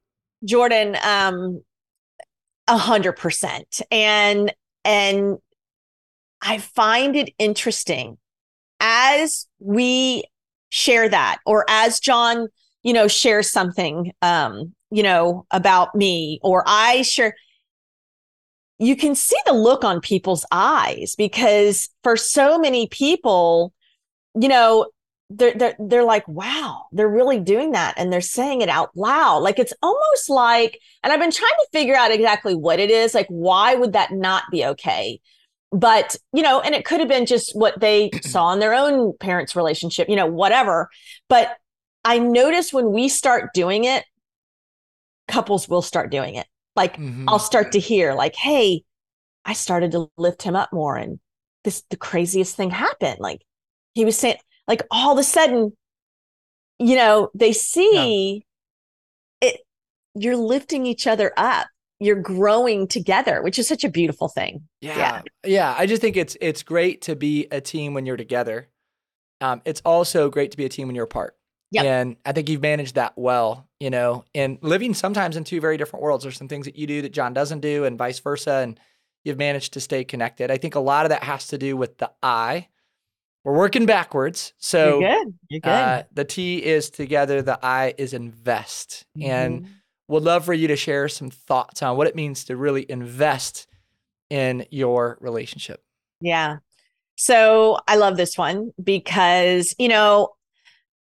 Jordan, 0.46 0.96
um, 1.04 1.62
a 2.68 2.78
hundred 2.78 3.14
percent. 3.14 3.82
And 3.92 4.54
and 4.84 5.38
I 6.42 6.60
find 6.60 7.16
it 7.16 7.34
interesting 7.40 8.18
as 8.80 9.48
we 9.60 10.24
share 10.76 11.08
that, 11.08 11.40
or 11.46 11.66
as 11.70 12.02
Jon, 12.02 12.50
you 12.84 12.92
know, 12.92 13.08
shares 13.08 13.50
something 13.50 14.12
um, 14.22 14.74
you 14.92 15.04
know, 15.04 15.46
about 15.52 15.96
me, 15.96 16.40
or 16.44 16.64
I 16.68 17.02
share 17.02 17.36
you 18.78 18.98
can 18.98 19.16
see 19.16 19.38
the 19.46 19.54
look 19.54 19.86
on 19.86 20.02
people's 20.02 20.46
eyes 20.52 21.16
because 21.18 21.88
for 22.04 22.18
so 22.18 22.60
many 22.60 22.88
people, 22.88 23.74
you 24.38 24.50
know, 24.50 24.88
they're 25.30 25.54
they're 25.54 25.76
they're 25.80 26.04
like, 26.04 26.28
wow, 26.28 26.86
they're 26.92 27.08
really 27.08 27.40
doing 27.40 27.72
that, 27.72 27.94
and 27.98 28.12
they're 28.12 28.22
saying 28.22 28.62
it 28.62 28.70
out 28.70 28.92
loud. 28.96 29.40
Like 29.40 29.60
it's 29.60 29.74
almost 29.82 30.30
like, 30.30 30.80
and 31.04 31.14
I've 31.14 31.22
been 31.22 31.32
trying 31.32 31.52
to 31.52 31.68
figure 31.72 31.96
out 31.96 32.12
exactly 32.12 32.54
what 32.54 32.80
it 32.80 32.92
is. 32.92 33.14
Like, 33.14 33.28
why 33.30 33.76
would 33.76 33.94
that 33.94 34.12
not 34.12 34.44
be 34.52 34.66
okay? 34.66 35.20
But 35.72 36.16
you 36.34 36.42
know, 36.42 36.62
and 36.62 36.74
it 36.76 36.86
could 36.86 37.00
have 37.00 37.10
been 37.10 37.26
just 37.26 37.56
what 37.56 37.80
they 37.80 38.12
saw 38.22 38.54
in 38.54 38.60
their 38.60 38.74
own 38.74 39.14
parents' 39.20 39.56
relationship, 39.56 40.10
you 40.10 40.16
know, 40.16 40.28
whatever. 40.28 40.90
But 41.30 41.58
I 42.04 42.20
notice 42.20 42.72
when 42.72 42.92
we 42.92 43.10
start 43.10 43.54
doing 43.54 43.84
it, 43.86 44.06
couples 45.28 45.68
will 45.68 45.82
start 45.82 46.12
doing 46.12 46.36
it. 46.36 46.48
Like 46.76 46.98
Mhm. 46.98 47.26
I'll 47.28 47.40
start 47.40 47.72
to 47.74 47.80
hear, 47.80 48.14
like, 48.14 48.36
hey, 48.36 48.84
I 49.46 49.54
started 49.54 49.92
to 49.94 50.10
lift 50.18 50.44
him 50.44 50.56
up 50.56 50.74
more, 50.74 50.98
and 50.98 51.20
this 51.64 51.84
the 51.92 51.98
craziest 51.98 52.56
thing 52.56 52.72
happened. 52.72 53.20
Like 53.20 53.42
he 53.96 54.06
was 54.06 54.18
saying, 54.18 54.38
like 54.68 54.84
all 54.92 55.14
of 55.14 55.20
a 55.20 55.24
sudden, 55.24 55.74
you 56.80 56.96
know, 56.96 57.30
they 57.34 57.54
see 57.54 58.46
it. 59.42 59.62
You're 60.16 60.36
lifting 60.38 60.86
each 60.86 61.08
other 61.08 61.34
up. 61.38 61.68
You're 62.00 62.22
growing 62.22 62.88
together, 62.88 63.42
which 63.42 63.58
is 63.58 63.68
such 63.68 63.84
a 63.84 63.90
beautiful 63.90 64.28
thing. 64.28 64.68
Yeah. 64.82 65.22
yeah. 65.46 65.74
I 65.78 65.86
just 65.86 66.02
think 66.02 66.18
it's 66.18 66.36
it's 66.42 66.62
great 66.64 67.02
to 67.04 67.16
be 67.16 67.48
a 67.52 67.62
team 67.62 67.94
when 67.94 68.06
you're 68.06 68.18
together. 68.18 68.68
Um, 69.42 69.62
it's 69.66 69.82
also 69.86 70.30
great 70.30 70.52
to 70.52 70.58
be 70.58 70.66
a 70.66 70.70
team 70.70 70.88
when 70.88 70.96
you're 70.96 71.06
apart. 71.06 71.36
Yep. 71.72 71.86
And 71.86 72.16
I 72.26 72.32
think 72.32 72.48
you've 72.50 72.62
managed 72.62 72.96
that 72.96 73.14
well, 73.18 73.68
you 73.80 73.90
know, 73.90 74.24
and 74.34 74.58
living 74.62 74.94
sometimes 74.94 75.36
in 75.36 75.44
two 75.44 75.60
very 75.60 75.78
different 75.78 76.04
worlds. 76.04 76.24
There's 76.24 76.38
some 76.38 76.48
things 76.48 76.66
that 76.66 76.76
you 76.78 76.88
do 76.88 77.02
that 77.02 77.12
Jon 77.12 77.34
doesn't 77.34 77.60
do, 77.62 77.86
and 77.86 77.98
vice 77.98 78.20
versa. 78.20 78.52
And 78.64 78.80
you've 79.24 79.38
managed 79.38 79.74
to 79.74 79.82
stay 79.82 80.04
connected. 80.04 80.52
I 80.52 80.58
think 80.58 80.76
a 80.76 80.80
lot 80.80 81.06
of 81.06 81.10
that 81.10 81.24
has 81.24 81.48
to 81.48 81.58
do 81.58 81.76
with 81.76 81.98
the 81.98 82.12
I. 82.22 82.68
We're 83.44 83.56
working 83.58 83.86
backwards. 83.86 84.54
So 84.58 85.00
You're 85.00 85.10
good. 85.24 85.34
You're 85.50 85.60
good. 85.62 85.70
uh, 85.70 86.04
the 86.14 86.26
T 86.26 86.64
is 86.64 86.90
together, 86.90 87.42
the 87.42 87.60
I 87.64 87.94
is 87.98 88.14
invest. 88.14 89.06
And 89.22 89.62
Mhm. 89.64 89.68
Would 90.08 90.24
love 90.24 90.46
for 90.46 90.54
you 90.54 90.68
to 90.68 90.76
share 90.76 91.10
some 91.10 91.30
thoughts 91.30 91.82
on 91.82 91.98
what 91.98 92.08
it 92.08 92.16
means 92.16 92.46
to 92.46 92.56
really 92.56 92.86
invest 92.90 93.68
in 94.30 94.66
your 94.70 95.18
relationship. 95.22 95.84
Yeah. 96.22 96.58
So 97.16 97.80
I 97.88 97.96
love 97.96 98.18
this 98.18 98.38
one 98.38 98.72
because, 98.82 99.74
you 99.80 99.88
know, 99.88 100.30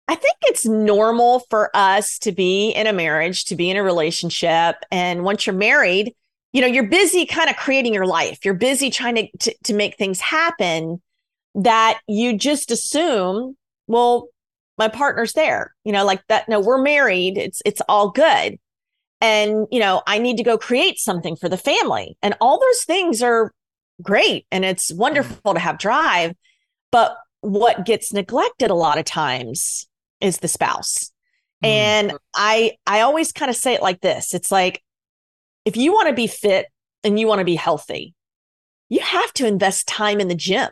I 0.08 0.16
think 0.16 0.36
it's 0.44 0.66
normal 0.66 1.40
for 1.50 1.72
us 1.74 2.20
to 2.20 2.32
be 2.32 2.70
in 2.72 2.86
a 2.86 2.94
marriage, 2.94 3.46
to 3.46 3.56
be 3.56 3.70
in 3.70 3.78
a 3.78 3.84
relationship. 3.84 4.76
And 4.92 5.24
once 5.24 5.48
you're 5.48 5.56
married, 5.56 6.14
you 6.54 6.62
know, 6.62 6.68
you're 6.68 6.88
busy 6.88 7.26
kind 7.26 7.50
of 7.50 7.58
creating 7.58 7.94
your 7.94 8.06
life. 8.06 8.46
You're 8.46 8.54
busy 8.54 8.90
trying 8.90 9.16
to, 9.16 9.38
to, 9.40 9.56
to 9.64 9.74
make 9.74 9.98
things 9.98 10.20
happen 10.20 11.02
that 11.56 12.00
you 12.08 12.38
just 12.38 12.70
assume, 12.70 13.58
well, 13.88 14.28
my 14.78 14.90
partner's 14.90 15.34
there, 15.34 15.74
you 15.84 15.92
know, 15.92 16.06
like 16.06 16.22
that. 16.28 16.48
No, 16.50 16.60
we're 16.60 16.82
married. 16.82 17.38
It's, 17.38 17.62
it's 17.66 17.82
all 17.88 18.12
good. 18.12 18.60
And, 19.22 19.68
you 19.72 19.80
know, 19.80 20.02
I 20.06 20.20
need 20.20 20.38
to 20.38 20.44
go 20.44 20.58
create 20.58 21.00
something 21.00 21.36
for 21.36 21.50
the 21.50 21.58
family. 21.58 22.18
And 22.22 22.36
all 22.42 22.60
those 22.60 22.84
things 22.84 23.24
are 23.24 23.52
great 24.04 24.46
and 24.52 24.66
it's 24.66 24.92
wonderful 24.92 25.54
to 25.54 25.60
have 25.60 25.78
drive 25.78 26.34
but 26.92 27.16
what 27.40 27.86
gets 27.86 28.12
neglected 28.12 28.70
a 28.70 28.74
lot 28.76 28.98
of 28.98 29.06
times 29.06 29.88
is 30.20 30.40
the 30.40 30.50
spouse 30.50 31.14
Mm. 31.64 31.68
and 31.70 32.14
i 32.36 32.74
i 32.86 33.00
always 33.00 33.32
kind 33.32 33.50
of 33.50 33.56
say 33.56 33.74
it 33.74 33.82
like 33.82 34.02
this 34.02 34.34
it's 34.34 34.52
like 34.52 34.84
if 35.64 35.78
you 35.78 35.94
want 35.94 36.10
to 36.10 36.14
be 36.14 36.28
fit 36.28 36.66
and 37.06 37.18
you 37.18 37.26
want 37.26 37.40
to 37.40 37.46
be 37.46 37.56
healthy 37.56 38.14
you 38.90 39.00
have 39.00 39.32
to 39.36 39.48
invest 39.48 39.88
time 39.88 40.20
in 40.20 40.28
the 40.28 40.36
gym 40.36 40.68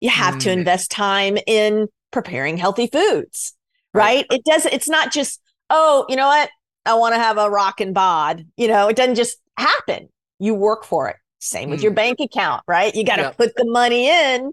you 0.00 0.08
have 0.08 0.38
to 0.38 0.48
Mm. 0.48 0.52
invest 0.58 0.90
time 0.90 1.36
in 1.46 1.88
preparing 2.10 2.56
healthy 2.56 2.86
foods 2.86 3.52
Right. 3.92 4.26
right 4.30 4.38
it 4.38 4.44
doesn't 4.46 4.72
it's 4.72 4.88
not 4.88 5.12
just 5.12 5.42
oh 5.68 6.06
you 6.08 6.16
know 6.16 6.26
what 6.26 6.48
i 6.86 6.94
want 6.94 7.14
to 7.14 7.18
have 7.18 7.38
a 7.38 7.50
rockin' 7.50 7.92
bod 7.92 8.44
you 8.56 8.68
know 8.68 8.88
it 8.88 8.96
doesn't 8.96 9.14
just 9.16 9.38
happen 9.58 10.08
you 10.38 10.54
work 10.54 10.84
for 10.84 11.08
it 11.08 11.16
same 11.40 11.70
with 11.70 11.80
Mm. 11.80 11.84
your 11.84 11.92
bank 11.92 12.18
account 12.20 12.62
right 12.66 12.94
you 12.94 13.04
got 13.04 13.16
to 13.16 13.30
put 13.36 13.54
the 13.56 13.64
money 13.66 14.08
in 14.08 14.52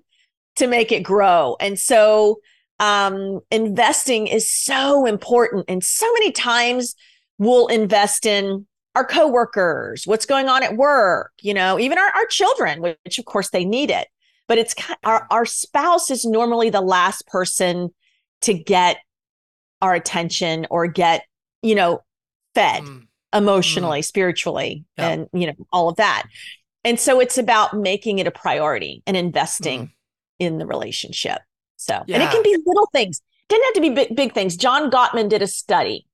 to 0.56 0.68
make 0.68 0.92
it 0.92 1.02
grow. 1.02 1.56
And 1.60 1.80
so 1.80 2.40
um, 2.80 3.40
investing 3.50 4.28
is 4.28 4.52
so 4.52 5.06
important. 5.06 5.66
And 5.68 5.84
so 5.84 6.12
many 6.14 6.32
times 6.32 6.96
we'll 7.38 7.68
invest 7.68 8.26
in 8.26 8.68
our 8.96 9.06
coworkers, 9.06 10.06
what's 10.06 10.28
going 10.28 10.50
on 10.50 10.62
at 10.62 10.76
work, 10.78 11.32
you 11.42 11.54
know, 11.54 11.80
even 11.80 11.98
our, 11.98 12.10
our 12.10 12.28
children, 12.28 12.82
which 12.82 13.18
of 13.18 13.26
course 13.26 13.50
they 13.50 13.66
need 13.66 13.90
it. 13.90 14.08
But 14.48 14.60
it's 14.60 14.76
our, 15.04 15.26
our 15.32 15.46
spouse 15.46 16.12
is 16.12 16.26
normally 16.26 16.70
the 16.70 16.82
last 16.82 17.26
person 17.26 17.90
to 18.42 18.54
get 18.54 18.98
our 19.82 19.96
attention 19.96 20.68
or 20.70 20.86
get, 20.86 21.24
you 21.64 21.74
know, 21.74 22.02
fed 22.56 22.84
mm. 22.84 23.08
emotionally, 23.34 24.00
mm. 24.00 24.06
spiritually, 24.06 24.86
yeah. 24.98 25.10
and, 25.10 25.28
you 25.34 25.48
know, 25.48 25.54
all 25.72 25.90
of 25.90 25.96
that. 25.98 26.24
And 26.84 27.00
so 27.00 27.20
it's 27.20 27.38
about 27.38 27.76
making 27.76 28.20
it 28.20 28.28
a 28.28 28.32
priority 28.32 29.04
and 29.08 29.16
investing 29.16 29.88
mm. 29.88 29.92
in 30.40 30.58
the 30.58 30.66
relationship. 30.66 31.40
So, 31.78 32.04
yeah. 32.08 32.16
and 32.16 32.24
it 32.24 32.32
can 32.32 32.44
be 32.44 32.58
little 32.66 32.90
things. 32.94 33.22
It 33.44 33.50
didn't 33.50 33.66
have 33.66 33.74
to 33.74 33.82
be 33.82 33.90
big, 33.90 34.16
big 34.16 34.34
things. 34.34 34.56
John 34.56 34.90
Gottman 34.90 35.30
did 35.30 35.42
a 35.42 35.48
study, 35.48 36.08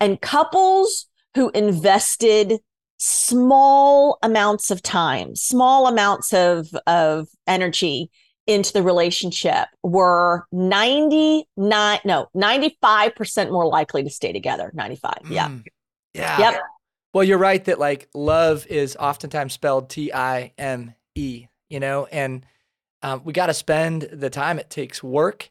and 0.00 0.20
couples 0.20 1.06
who 1.34 1.50
invested 1.50 2.60
small 2.98 4.18
amounts 4.22 4.70
of 4.70 4.82
time, 4.82 5.36
small 5.36 5.86
amounts 5.86 6.32
of, 6.32 6.68
of 6.86 7.28
energy 7.46 8.10
into 8.48 8.72
the 8.72 8.82
relationship 8.82 9.68
were 9.84 10.46
99, 10.50 12.00
no, 12.04 12.28
95% 12.34 13.52
more 13.52 13.66
likely 13.66 14.02
to 14.02 14.10
stay 14.10 14.32
together. 14.32 14.72
95. 14.74 15.12
Yeah. 15.30 15.48
Mm, 15.48 15.64
yeah. 16.14 16.38
Yep. 16.38 16.60
Well, 17.14 17.24
you're 17.24 17.38
right 17.38 17.62
that 17.66 17.78
like 17.78 18.08
love 18.14 18.66
is 18.66 18.96
oftentimes 18.96 19.52
spelled 19.52 19.90
T 19.90 20.12
I 20.12 20.52
M 20.58 20.94
E, 21.14 21.46
you 21.68 21.78
know, 21.78 22.06
and 22.06 22.44
um, 23.02 23.22
we 23.24 23.32
got 23.32 23.46
to 23.46 23.54
spend 23.54 24.08
the 24.12 24.30
time 24.30 24.58
it 24.58 24.70
takes 24.70 25.02
work. 25.02 25.50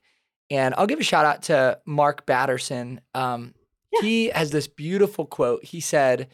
And 0.49 0.73
I'll 0.77 0.87
give 0.87 0.99
a 0.99 1.03
shout 1.03 1.25
out 1.25 1.43
to 1.43 1.79
Mark 1.85 2.25
Batterson. 2.25 2.99
Um, 3.13 3.53
yeah. 3.91 4.01
He 4.01 4.25
has 4.29 4.49
this 4.49 4.67
beautiful 4.67 5.25
quote. 5.25 5.63
He 5.63 5.81
said, 5.81 6.29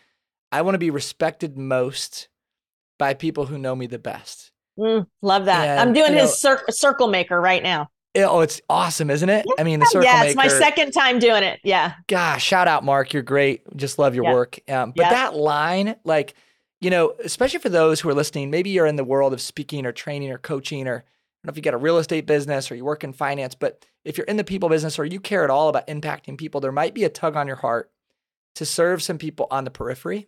I 0.52 0.62
want 0.62 0.76
to 0.76 0.80
be 0.80 0.92
respected 0.92 1.58
most 1.58 2.30
by 2.98 3.16
people 3.16 3.48
who 3.48 3.58
know 3.58 3.76
me 3.76 3.88
the 3.88 4.00
best. 4.00 4.53
Mm, 4.78 5.08
love 5.22 5.46
that. 5.46 5.68
And, 5.68 5.80
I'm 5.80 5.94
doing 5.94 6.14
his 6.14 6.44
know, 6.44 6.56
cir- 6.56 6.66
circle 6.70 7.08
maker 7.08 7.40
right 7.40 7.62
now. 7.62 7.90
It, 8.14 8.22
oh, 8.22 8.42
it's 8.42 8.62
awesome, 8.70 9.10
isn't 9.10 9.30
it? 9.30 9.46
Yeah. 9.48 9.54
I 9.60 9.64
mean, 9.64 9.80
the 9.80 9.86
circle 9.88 10.06
yeah, 10.06 10.20
maker. 10.20 10.28
it's 10.28 10.36
my 10.36 10.48
second 10.48 10.92
time 10.92 11.20
doing 11.20 11.44
it. 11.44 11.60
Yeah. 11.64 11.96
Gosh, 12.08 12.44
shout 12.44 12.68
out, 12.68 12.84
Mark. 12.84 13.14
You're 13.14 13.24
great. 13.24 13.62
Just 13.76 13.98
love 13.98 14.14
your 14.14 14.26
yeah. 14.26 14.34
work. 14.34 14.60
Um, 14.70 14.94
but 14.96 15.10
that 15.10 15.36
line, 15.36 15.96
like, 16.04 16.36
you 16.80 16.90
know, 16.90 17.16
especially 17.24 17.60
for 17.60 17.70
those 17.70 18.00
who 18.00 18.10
are 18.10 18.14
listening, 18.14 18.52
maybe 18.52 18.70
you're 18.70 18.86
in 18.86 18.98
the 18.98 19.04
world 19.04 19.34
of 19.34 19.42
speaking 19.42 19.86
or 19.86 19.92
training 19.92 20.32
or 20.32 20.38
coaching 20.38 20.88
or 20.88 20.98
I 20.98 21.48
don't 21.48 21.48
know 21.48 21.52
if 21.52 21.58
you 21.58 21.64
got 21.64 21.74
a 21.74 21.78
real 21.78 21.98
estate 21.98 22.26
business 22.26 22.72
or 22.72 22.76
you 22.76 22.86
work 22.86 23.04
in 23.04 23.14
finance, 23.14 23.56
but 23.56 23.86
if 24.06 24.18
you're 24.18 24.28
in 24.28 24.38
the 24.38 24.44
people 24.44 24.70
business 24.70 25.00
or 25.00 25.06
you 25.06 25.20
care 25.20 25.44
at 25.44 25.50
all 25.50 25.70
about 25.70 25.88
impacting 25.88 26.38
people, 26.38 26.62
there 26.62 26.72
might 26.72 26.94
be 26.94 27.04
a 27.04 27.10
tug 27.10 27.36
on 27.36 27.48
your 27.48 27.56
heart 27.58 27.92
to 28.56 28.66
serve 28.66 29.02
some 29.02 29.18
people 29.18 29.48
on 29.50 29.64
the 29.64 29.72
periphery. 29.72 30.28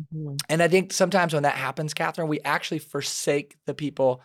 Mm-hmm. 0.00 0.36
And 0.48 0.62
I 0.62 0.68
think 0.68 0.92
sometimes 0.92 1.34
when 1.34 1.44
that 1.44 1.54
happens, 1.54 1.94
Kathryn, 1.94 2.28
we 2.28 2.40
actually 2.40 2.78
forsake 2.78 3.56
the 3.66 3.74
people 3.74 4.22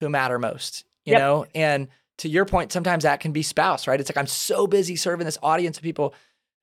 who 0.00 0.08
matter 0.08 0.38
most, 0.38 0.84
you 1.04 1.12
yep. 1.12 1.20
know? 1.20 1.46
And 1.54 1.88
to 2.18 2.28
your 2.28 2.44
point, 2.44 2.72
sometimes 2.72 3.04
that 3.04 3.20
can 3.20 3.32
be 3.32 3.42
spouse, 3.42 3.86
right? 3.86 4.00
It's 4.00 4.10
like 4.10 4.16
I'm 4.16 4.26
so 4.26 4.66
busy 4.66 4.96
serving 4.96 5.24
this 5.24 5.38
audience 5.42 5.76
of 5.76 5.82
people 5.82 6.14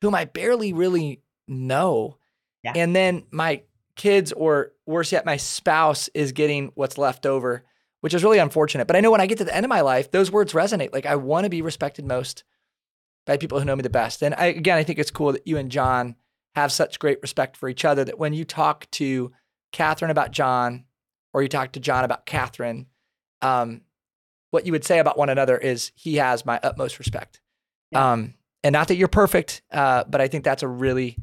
whom 0.02 0.16
I 0.16 0.26
barely 0.26 0.74
really 0.74 1.22
know. 1.48 2.18
Yeah. 2.64 2.74
And 2.76 2.96
then 2.96 3.24
my 3.32 3.64
kids, 3.96 4.32
or 4.32 4.72
worse 4.86 5.12
yet, 5.12 5.26
my 5.26 5.38
spouse 5.38 6.10
is 6.14 6.32
getting 6.32 6.72
what's 6.76 6.98
left 6.98 7.26
over 7.26 7.64
which 8.02 8.14
is 8.14 8.24
really 8.24 8.40
unfortunate. 8.40 8.88
But 8.88 8.96
I 8.96 9.02
know 9.02 9.12
when 9.12 9.22
I 9.22 9.26
get 9.26 9.38
to 9.40 9.44
the 9.44 9.56
end 9.56 9.66
of 9.66 9.70
my 9.70 9.82
life, 9.82 10.12
those 10.12 10.32
words 10.32 10.54
resonate. 10.54 10.94
Like 10.94 11.06
I 11.06 11.16
want 11.16 11.46
to 11.46 11.50
be 11.50 11.62
respected 11.62 12.06
most 12.06 12.44
by 13.26 13.38
people 13.38 13.60
who 13.60 13.66
know 13.66 13.76
me 13.76 13.82
the 13.82 13.90
best. 13.90 14.24
And 14.24 14.34
I, 14.36 14.46
again, 14.46 14.78
I 14.78 14.84
think 14.84 15.00
it's 15.00 15.12
cool 15.12 15.34
that 15.34 15.46
you 15.46 15.58
and 15.58 15.72
Jon 15.72 16.16
have 16.56 16.72
such 16.72 17.00
great 17.00 17.22
respect 17.22 17.56
for 17.56 17.70
each 17.70 17.86
other 17.86 18.04
that 18.04 18.20
when 18.20 18.34
you 18.34 18.46
talk 18.46 18.90
to 18.92 19.32
Kathryn 19.74 20.10
about 20.10 20.32
Jon 20.32 20.86
or 21.34 21.42
you 21.42 21.48
talk 21.48 21.74
to 21.74 21.80
Jon 21.80 22.04
about 22.04 22.26
Kathryn, 22.26 22.88
um, 23.42 23.82
what 24.52 24.66
you 24.66 24.72
would 24.72 24.84
say 24.84 25.00
about 25.00 25.18
one 25.18 25.30
another 25.30 25.58
is 25.58 25.92
he 25.96 26.16
has 26.16 26.46
my 26.46 26.60
utmost 26.64 27.00
respect. 27.00 27.40
Yeah. 27.92 28.14
Um, 28.14 28.34
and 28.64 28.74
not 28.74 28.88
that 28.90 28.96
you're 28.96 29.08
perfect, 29.08 29.62
uh, 29.72 30.04
but 30.06 30.22
I 30.22 30.28
think 30.28 30.44
that's 30.44 30.64
a 30.64 30.68
really 30.68 31.18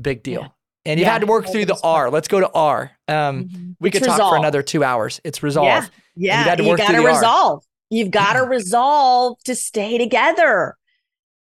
big 0.00 0.22
deal. 0.22 0.42
Yeah. 0.42 0.48
And 0.84 1.00
you've 1.00 1.06
yeah, 1.06 1.12
had 1.14 1.22
to 1.22 1.26
work 1.26 1.48
through 1.48 1.64
the 1.64 1.78
R. 1.82 2.10
Let's 2.10 2.28
go 2.28 2.38
to 2.38 2.50
R. 2.52 2.92
Um, 3.08 3.44
mm-hmm. 3.44 3.70
We 3.80 3.90
could 3.90 4.04
talk 4.04 4.18
for 4.18 4.36
another 4.36 4.62
two 4.62 4.84
hours. 4.84 5.20
It's 5.24 5.42
resolve. 5.42 5.66
Yeah, 5.66 6.54
you, 6.56 6.64
you 6.64 6.76
got 6.76 6.92
to 6.92 7.04
resolve. 7.04 7.58
R. 7.58 7.68
You've 7.90 8.12
got 8.12 8.34
to 8.34 8.44
resolve 8.44 9.42
to 9.44 9.56
stay 9.56 9.98
together. 9.98 10.76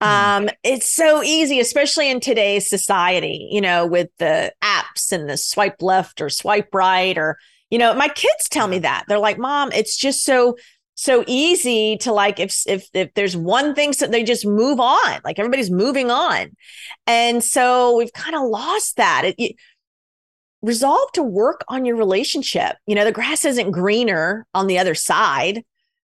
Hmm. 0.03 0.09
Um, 0.09 0.49
it's 0.65 0.91
so 0.91 1.23
easy, 1.23 1.61
especially 1.61 2.11
in 2.11 2.21
today's 2.21 2.69
society, 2.69 3.49
you 3.51 3.61
know, 3.61 3.87
with 3.87 4.09
the 4.19 4.53
apps 4.63 5.13
and 5.13 5.29
the 5.29 5.37
swipe 5.37 5.83
left 5.83 6.21
or 6.21 6.31
swipe 6.31 6.75
right, 6.75 7.17
or, 7.19 7.39
you 7.71 7.79
know, 7.79 7.95
my 7.95 8.09
kids 8.09 8.49
tell 8.49 8.67
me 8.67 8.79
that. 8.81 9.05
They're 9.09 9.19
like, 9.19 9.39
Mom, 9.39 9.73
it's 9.73 9.97
just 9.97 10.25
so 10.25 10.57
so 11.01 11.25
easy 11.27 11.97
to 11.97 12.13
like 12.13 12.39
if 12.39 12.63
if 12.67 12.87
if 12.93 13.15
there's 13.15 13.35
one 13.35 13.75
thing 13.75 13.95
so 13.95 14.07
they 14.07 14.23
just 14.23 14.45
move 14.45 14.79
on 14.79 15.21
like 15.25 15.39
everybody's 15.39 15.71
moving 15.71 16.11
on. 16.11 16.55
And 17.07 17.43
so 17.43 17.97
we've 17.97 18.13
kind 18.13 18.37
of 18.37 18.43
lost 18.43 18.99
that. 18.99 19.23
It, 19.25 19.35
it, 19.39 19.57
resolve 20.61 21.11
to 21.13 21.23
work 21.23 21.65
on 21.69 21.87
your 21.87 21.97
relationship. 21.97 22.77
You 22.87 22.95
know 22.95 23.07
the 23.07 23.13
grass 23.13 23.47
isn't 23.47 23.71
greener 23.71 24.47
on 24.53 24.67
the 24.67 24.79
other 24.79 24.95
side. 24.95 25.65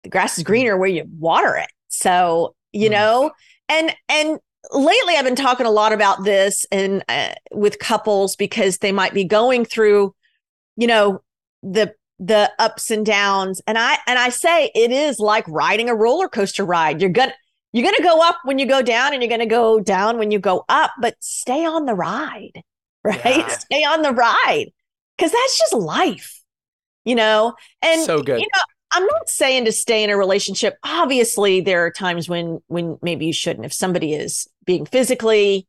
The 0.03 0.11
grass 0.11 0.37
is 0.37 0.45
greener 0.45 0.77
where 0.77 0.91
you 0.91 1.07
water 1.19 1.57
it. 1.57 1.71
So 1.89 2.55
you 2.73 2.91
know 2.91 3.31
and 3.69 3.95
and 4.09 4.39
lately 4.73 5.15
i've 5.17 5.25
been 5.25 5.37
talking 5.37 5.67
a 5.67 5.71
lot 5.71 5.93
about 5.93 6.25
this 6.25 6.67
and 6.73 7.05
uh, 7.09 7.33
with 7.53 7.79
couples 7.79 8.37
because 8.37 8.79
they 8.79 8.93
might 8.93 9.15
be 9.15 9.25
going 9.25 9.65
through 9.65 10.15
you 10.77 10.87
know 10.87 11.23
the 11.63 11.95
the 12.19 12.51
ups 12.59 12.91
and 12.91 13.05
downs. 13.05 13.61
And 13.67 13.79
i 13.79 13.99
and 14.07 14.19
i 14.19 14.29
say 14.29 14.71
it 14.75 14.91
is 14.91 15.19
like 15.19 15.47
riding 15.49 15.89
a 15.89 15.95
roller 15.95 16.29
coaster 16.29 16.65
ride. 16.65 17.01
You're 17.01 17.11
gonna 17.11 17.35
you're 17.73 17.85
gonna 17.85 18.03
go 18.03 18.21
up 18.23 18.39
when 18.45 18.59
you 18.59 18.67
go 18.67 18.83
down 18.83 19.13
and 19.13 19.23
you're 19.23 19.31
gonna 19.31 19.47
go 19.47 19.81
down 19.81 20.19
when 20.19 20.31
you 20.31 20.39
go 20.39 20.65
up 20.69 20.93
but 21.01 21.17
stay 21.21 21.65
on 21.65 21.87
the 21.87 21.95
ride 21.95 22.63
right? 23.05 23.21
Yeah. 23.25 23.49
stay 23.49 23.85
on 23.85 24.03
the 24.03 24.13
ride 24.13 24.67
because 25.17 25.33
that's 25.33 25.59
just 25.59 25.75
life 25.75 26.41
you 27.05 27.15
know? 27.15 27.55
And 27.83 28.01
so 28.01 28.23
good. 28.23 28.41
you 28.41 28.47
know 28.55 28.63
i'm 28.95 29.07
not 29.07 29.29
saying 29.29 29.65
to 29.65 29.73
stay 29.73 30.03
in 30.03 30.11
a 30.11 30.17
relationship. 30.17 30.77
Obviously 30.85 31.61
there 31.61 31.85
are 31.85 31.91
times 31.91 32.29
when 32.29 32.61
when 32.69 32.99
maybe 33.03 33.27
you 33.27 33.33
shouldn't. 33.33 33.67
If 33.67 33.73
somebody 33.73 34.15
is 34.15 34.49
being 34.65 34.87
physically 34.87 35.67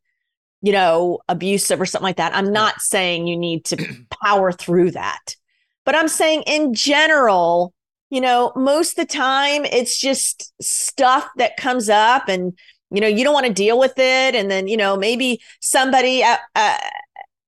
you 0.62 0.72
know 0.72 1.18
abusive 1.28 1.80
or 1.80 1.86
something 1.86 2.06
like 2.06 2.16
that 2.16 2.34
i'm 2.34 2.50
not 2.50 2.80
saying 2.80 3.26
you 3.26 3.36
need 3.36 3.62
to 3.66 3.76
power 4.24 4.52
through 4.52 4.90
that. 4.92 5.36
But 5.86 5.94
I'm 5.94 6.08
saying 6.08 6.42
in 6.46 6.74
general, 6.74 7.72
you 8.10 8.20
know, 8.20 8.52
most 8.56 8.98
of 8.98 9.06
the 9.06 9.12
time 9.12 9.64
it's 9.64 9.98
just 9.98 10.52
stuff 10.60 11.28
that 11.36 11.56
comes 11.56 11.88
up 11.88 12.28
and, 12.28 12.58
you 12.90 13.00
know, 13.00 13.06
you 13.06 13.24
don't 13.24 13.32
want 13.32 13.46
to 13.46 13.52
deal 13.52 13.78
with 13.78 13.94
it. 13.96 14.34
And 14.34 14.50
then, 14.50 14.68
you 14.68 14.76
know, 14.76 14.96
maybe 14.96 15.40
somebody, 15.60 16.22
uh, 16.22 16.36
uh, 16.54 16.76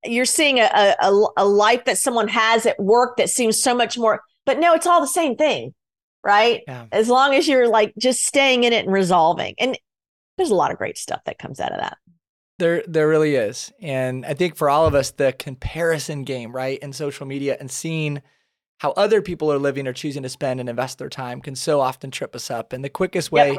you're 0.05 0.25
seeing 0.25 0.59
a, 0.59 0.95
a, 1.01 1.27
a 1.37 1.45
life 1.45 1.85
that 1.85 1.99
someone 1.99 2.29
has 2.29 2.65
at 2.65 2.79
work 2.81 3.17
that 3.17 3.29
seems 3.29 3.61
so 3.61 3.75
much 3.75 3.99
more, 3.99 4.23
but 4.49 4.59
no, 4.59 4.73
it's 4.73 4.87
all 4.87 5.03
the 5.03 5.07
same 5.07 5.37
thing. 5.37 5.75
Right. 6.25 6.63
Yeah. 6.67 6.87
As 6.91 7.11
long 7.11 7.35
as 7.35 7.47
you're 7.47 7.69
like 7.69 7.93
just 7.99 8.25
staying 8.25 8.65
in 8.65 8.73
it 8.73 8.87
and 8.87 8.93
resolving. 8.95 9.55
And 9.59 9.79
there's 10.39 10.49
a 10.51 10.55
lot 10.55 10.73
of 10.73 10.79
great 10.79 10.97
stuff 10.97 11.21
that 11.27 11.39
comes 11.39 11.61
out 11.61 11.71
of 11.73 11.79
that. 11.81 11.99
There, 12.59 12.83
there 12.89 13.07
really 13.09 13.35
is. 13.35 13.71
And 13.83 14.25
I 14.25 14.33
think 14.33 14.57
for 14.57 14.71
all 14.71 14.87
of 14.87 14.95
us, 14.95 15.11
the 15.11 15.35
comparison 15.35 16.25
game, 16.25 16.51
right, 16.51 16.79
in 16.79 16.95
social 16.95 17.27
media 17.27 17.59
and 17.61 17.71
seeing 17.71 18.23
how 18.79 18.93
other 18.93 19.21
people 19.21 19.53
are 19.53 19.59
living 19.59 19.87
or 19.87 19.93
choosing 19.93 20.23
to 20.23 20.31
spend 20.31 20.61
and 20.61 20.69
invest 20.71 20.97
their 20.97 21.11
time 21.11 21.43
can 21.43 21.55
so 21.55 21.81
often 21.81 22.11
trip 22.11 22.35
us 22.35 22.51
up. 22.51 22.73
And 22.73 22.83
the 22.83 22.89
quickest 22.89 23.31
way 23.31 23.59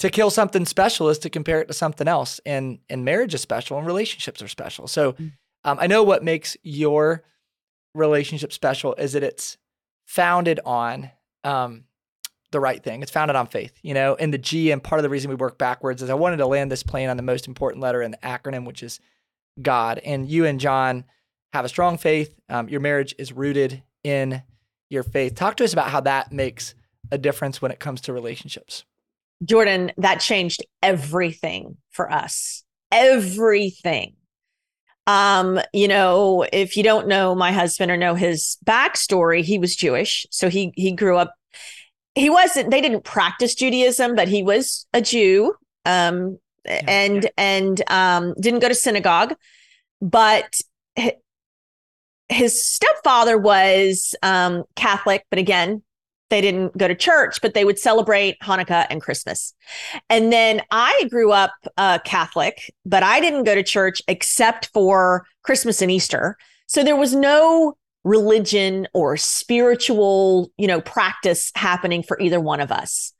to 0.00 0.10
kill 0.10 0.28
something 0.28 0.66
special 0.66 1.08
is 1.08 1.18
to 1.20 1.30
compare 1.30 1.62
it 1.62 1.68
to 1.68 1.74
something 1.74 2.08
else. 2.08 2.42
And 2.44 2.78
and 2.90 3.06
marriage 3.06 3.32
is 3.32 3.40
special 3.40 3.78
and 3.78 3.86
relationships 3.86 4.42
are 4.42 4.48
special. 4.48 4.86
So 4.86 5.14
mm. 5.14 5.32
um, 5.64 5.78
I 5.80 5.86
know 5.86 6.02
what 6.02 6.22
makes 6.22 6.58
your 6.62 7.24
relationship 7.94 8.52
special 8.52 8.94
is 8.96 9.14
that 9.14 9.22
it's 9.22 9.56
founded 10.06 10.60
on 10.64 11.10
um, 11.44 11.84
the 12.50 12.60
right 12.60 12.82
thing. 12.82 13.02
It's 13.02 13.10
founded 13.10 13.36
on 13.36 13.46
faith, 13.46 13.72
you 13.82 13.94
know, 13.94 14.14
and 14.14 14.32
the 14.32 14.38
G. 14.38 14.70
And 14.70 14.82
part 14.82 14.98
of 14.98 15.02
the 15.02 15.10
reason 15.10 15.28
we 15.28 15.34
work 15.34 15.58
backwards 15.58 16.02
is 16.02 16.10
I 16.10 16.14
wanted 16.14 16.38
to 16.38 16.46
land 16.46 16.70
this 16.70 16.82
plane 16.82 17.08
on 17.08 17.16
the 17.16 17.22
most 17.22 17.46
important 17.46 17.82
letter 17.82 18.02
in 18.02 18.10
the 18.10 18.16
acronym, 18.18 18.66
which 18.66 18.82
is 18.82 19.00
God. 19.60 19.98
And 19.98 20.28
you 20.28 20.44
and 20.46 20.60
Jon 20.60 21.04
have 21.52 21.64
a 21.64 21.68
strong 21.68 21.98
faith. 21.98 22.34
Um, 22.48 22.68
your 22.68 22.80
marriage 22.80 23.14
is 23.18 23.32
rooted 23.32 23.82
in 24.02 24.42
your 24.90 25.02
faith. 25.02 25.34
Talk 25.34 25.56
to 25.56 25.64
us 25.64 25.72
about 25.72 25.90
how 25.90 26.00
that 26.00 26.32
makes 26.32 26.74
a 27.10 27.18
difference 27.18 27.60
when 27.60 27.70
it 27.70 27.80
comes 27.80 28.00
to 28.02 28.12
relationships. 28.12 28.84
Jordan, 29.44 29.92
that 29.98 30.20
changed 30.20 30.64
everything 30.82 31.76
for 31.90 32.10
us. 32.10 32.64
Everything. 32.90 34.14
Um, 35.06 35.60
you 35.72 35.88
know, 35.88 36.46
if 36.52 36.76
you 36.76 36.82
don't 36.82 37.08
know 37.08 37.34
my 37.34 37.52
husband 37.52 37.90
or 37.90 37.96
know 37.96 38.14
his 38.14 38.56
backstory, 38.64 39.42
he 39.42 39.58
was 39.58 39.76
Jewish. 39.76 40.26
So 40.30 40.48
he 40.48 40.72
he 40.76 40.92
grew 40.92 41.16
up 41.16 41.34
he 42.14 42.30
wasn't 42.30 42.70
they 42.70 42.80
didn't 42.80 43.04
practice 43.04 43.54
Judaism, 43.54 44.14
but 44.14 44.28
he 44.28 44.42
was 44.42 44.86
a 44.92 45.00
Jew. 45.00 45.54
Um 45.84 46.38
yeah. 46.64 46.80
and 46.88 47.30
and 47.36 47.82
um 47.90 48.34
didn't 48.40 48.60
go 48.60 48.68
to 48.68 48.74
synagogue, 48.74 49.34
but 50.00 50.54
his 52.28 52.64
stepfather 52.64 53.38
was 53.38 54.14
um 54.22 54.64
Catholic, 54.76 55.24
but 55.30 55.38
again, 55.38 55.82
they 56.30 56.40
didn't 56.40 56.76
go 56.76 56.88
to 56.88 56.94
church, 56.94 57.40
but 57.42 57.54
they 57.54 57.64
would 57.64 57.78
celebrate 57.78 58.38
Hanukkah 58.40 58.86
and 58.90 59.00
Christmas. 59.00 59.54
And 60.08 60.32
then 60.32 60.62
I 60.70 61.06
grew 61.10 61.32
up 61.32 61.52
uh, 61.76 61.98
Catholic, 62.04 62.72
but 62.84 63.02
I 63.02 63.20
didn't 63.20 63.44
go 63.44 63.54
to 63.54 63.62
church 63.62 64.02
except 64.08 64.70
for 64.72 65.26
Christmas 65.42 65.82
and 65.82 65.90
Easter. 65.90 66.36
So 66.66 66.82
there 66.82 66.96
was 66.96 67.14
no 67.14 67.76
religion 68.04 68.86
or 68.94 69.16
spiritual, 69.16 70.50
you 70.56 70.66
know, 70.66 70.80
practice 70.80 71.50
happening 71.54 72.02
for 72.02 72.18
either 72.20 72.40
one 72.40 72.60
of 72.60 72.72
us. 72.72 73.12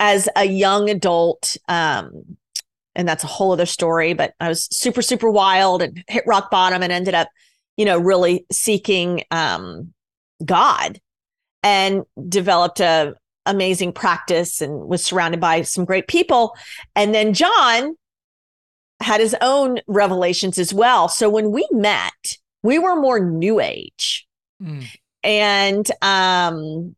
As 0.00 0.28
a 0.36 0.44
young 0.44 0.90
adult, 0.90 1.56
um, 1.68 2.36
and 2.94 3.08
that's 3.08 3.24
a 3.24 3.28
whole 3.28 3.52
other 3.52 3.66
story, 3.66 4.12
but 4.12 4.34
I 4.40 4.48
was 4.48 4.64
super, 4.70 5.02
super 5.02 5.30
wild 5.30 5.82
and 5.82 6.02
hit 6.08 6.24
rock 6.26 6.50
bottom 6.50 6.82
and 6.82 6.92
ended 6.92 7.14
up, 7.14 7.28
you 7.76 7.84
know, 7.84 7.98
really 7.98 8.46
seeking 8.52 9.24
um, 9.30 9.92
God 10.44 11.00
and 11.64 12.04
developed 12.28 12.78
a 12.78 13.14
amazing 13.46 13.92
practice 13.92 14.60
and 14.60 14.88
was 14.88 15.04
surrounded 15.04 15.40
by 15.40 15.62
some 15.62 15.84
great 15.84 16.06
people. 16.06 16.56
And 16.94 17.14
then 17.14 17.34
John 17.34 17.96
had 19.00 19.20
his 19.20 19.34
own 19.40 19.80
revelations 19.86 20.58
as 20.58 20.72
well. 20.72 21.08
So 21.08 21.28
when 21.28 21.50
we 21.50 21.66
met, 21.72 22.38
we 22.62 22.78
were 22.78 22.96
more 22.96 23.18
new 23.18 23.60
age. 23.60 24.26
Mm. 24.62 24.86
And 25.24 25.90
um 26.00 26.94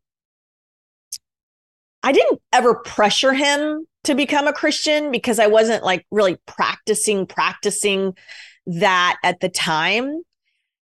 I 2.03 2.11
didn't 2.11 2.41
ever 2.53 2.75
pressure 2.75 3.33
him 3.33 3.85
to 4.03 4.15
become 4.15 4.47
a 4.47 4.53
Christian 4.53 5.11
because 5.11 5.39
I 5.39 5.47
wasn't 5.47 5.83
like 5.83 6.05
really 6.11 6.37
practicing 6.45 7.25
practicing 7.25 8.15
that 8.67 9.17
at 9.23 9.39
the 9.39 9.49
time. 9.49 10.21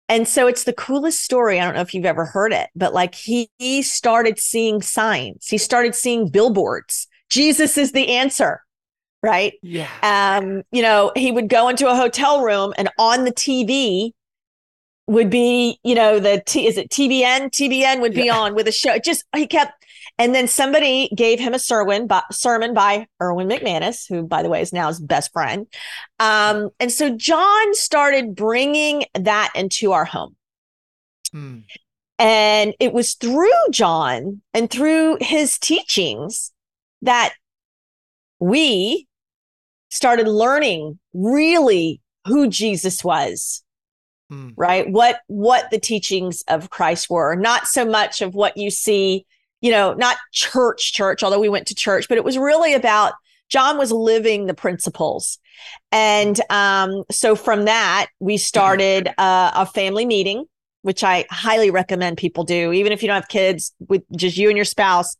And 0.08 0.28
so 0.28 0.48
it's 0.48 0.65
the 0.65 0.74
coolest 0.74 1.22
story. 1.22 1.60
I 1.60 1.65
don't 1.65 1.76
know 1.76 1.82
if 1.82 1.94
you've 1.94 2.06
ever 2.06 2.26
heard 2.26 2.54
it, 2.54 2.70
but 2.76 2.94
like 2.94 3.15
he, 3.15 3.50
he 3.58 3.82
started 3.82 4.39
seeing 4.39 4.82
signs. 4.82 5.48
He 5.48 5.58
started 5.58 5.96
seeing 5.96 6.30
billboards. 6.30 7.08
Jesus 7.30 7.78
is 7.78 7.91
the 7.91 8.10
answer 8.10 8.62
right? 9.26 9.54
Yeah. 9.63 9.89
Um, 10.04 10.62
you 10.72 10.84
know, 10.84 11.12
he 11.15 11.32
would 11.32 11.50
go 11.50 11.68
into 11.68 11.89
a 11.89 11.96
hotel 11.96 12.44
room 12.44 12.76
and 12.78 12.89
on 13.00 13.24
the 13.24 13.32
TV 13.32 14.12
would 15.08 15.32
be, 15.32 15.80
you 15.84 15.96
know, 15.96 16.20
the 16.20 16.44
T 16.46 16.68
is 16.68 16.78
it 16.78 16.89
TBN? 16.89 17.50
TBN 17.50 18.02
would 18.02 18.13
be 18.13 18.26
yeah. 18.26 18.38
on 18.38 18.54
with 18.54 18.68
a 18.68 18.72
show. 18.72 19.00
Just 19.00 19.24
he 19.36 19.48
kept, 19.48 19.85
and 20.17 20.34
then 20.34 20.47
somebody 20.47 21.10
gave 21.15 21.39
him 21.39 21.54
a 21.54 21.60
sermon, 21.60 22.08
by, 22.08 22.23
sermon 22.32 22.73
by 22.73 23.08
Erwin 23.21 23.47
McManus, 23.47 24.08
who, 24.08 24.23
by 24.23 24.43
the 24.43 24.49
way, 24.49 24.62
is 24.62 24.71
now 24.71 24.88
his 24.88 24.99
best 24.99 25.32
friend. 25.34 25.67
Um, 26.19 26.69
and 26.80 26.91
so 26.91 27.15
Jon 27.15 27.73
started 27.73 28.36
bringing 28.36 29.06
that 29.13 29.51
into 29.56 29.91
our 29.91 30.06
home. 30.06 30.36
Hmm. 31.32 31.60
And 32.17 32.73
it 32.80 32.93
was 32.93 33.15
through 33.15 33.49
Jon 33.71 34.41
and 34.54 34.69
through 34.69 35.17
his 35.19 35.60
teachings 35.60 36.54
that 37.01 37.34
we 38.39 39.08
started 39.89 40.28
learning 40.28 40.97
really 41.13 42.01
who 42.25 42.47
Jesus 42.47 43.04
was 43.04 43.65
mm. 44.32 44.54
right 44.56 44.89
what 44.89 45.19
what 45.28 45.69
the 45.71 45.80
teachings 45.80 46.43
of 46.47 46.69
christ 46.69 47.10
were 47.10 47.36
not 47.36 47.67
so 47.67 47.86
much 47.86 48.21
of 48.21 48.34
what 48.34 48.58
you 48.58 48.69
see 48.69 49.25
you 49.65 49.71
know 49.71 49.95
not 49.95 50.17
church 50.32 50.93
church 50.93 51.23
although 51.23 51.39
we 51.39 51.49
went 51.49 51.65
to 51.65 51.73
church 51.73 52.08
but 52.08 52.19
it 52.19 52.23
was 52.23 52.38
really 52.38 52.75
about 52.75 53.13
john 53.49 53.80
was 53.80 53.91
living 53.91 54.45
the 54.45 54.54
principles 54.54 55.39
and 55.91 56.39
um, 56.51 57.04
so 57.10 57.36
from 57.36 57.65
that 57.65 58.08
we 58.19 58.38
started 58.38 59.08
uh, 59.17 59.51
a 59.56 59.65
family 59.65 60.06
meeting 60.06 60.45
which 60.84 61.04
I 61.04 61.25
highly 61.32 61.71
recommend 61.71 62.17
people 62.17 62.43
do, 62.43 62.71
even 62.71 62.91
if 62.91 63.01
you 63.01 63.08
don't 63.08 63.15
have 63.15 63.28
kids, 63.28 63.73
with 63.89 64.04
just 64.15 64.38
you 64.38 64.49
and 64.49 64.56
your 64.56 64.65
spouse. 64.65 65.17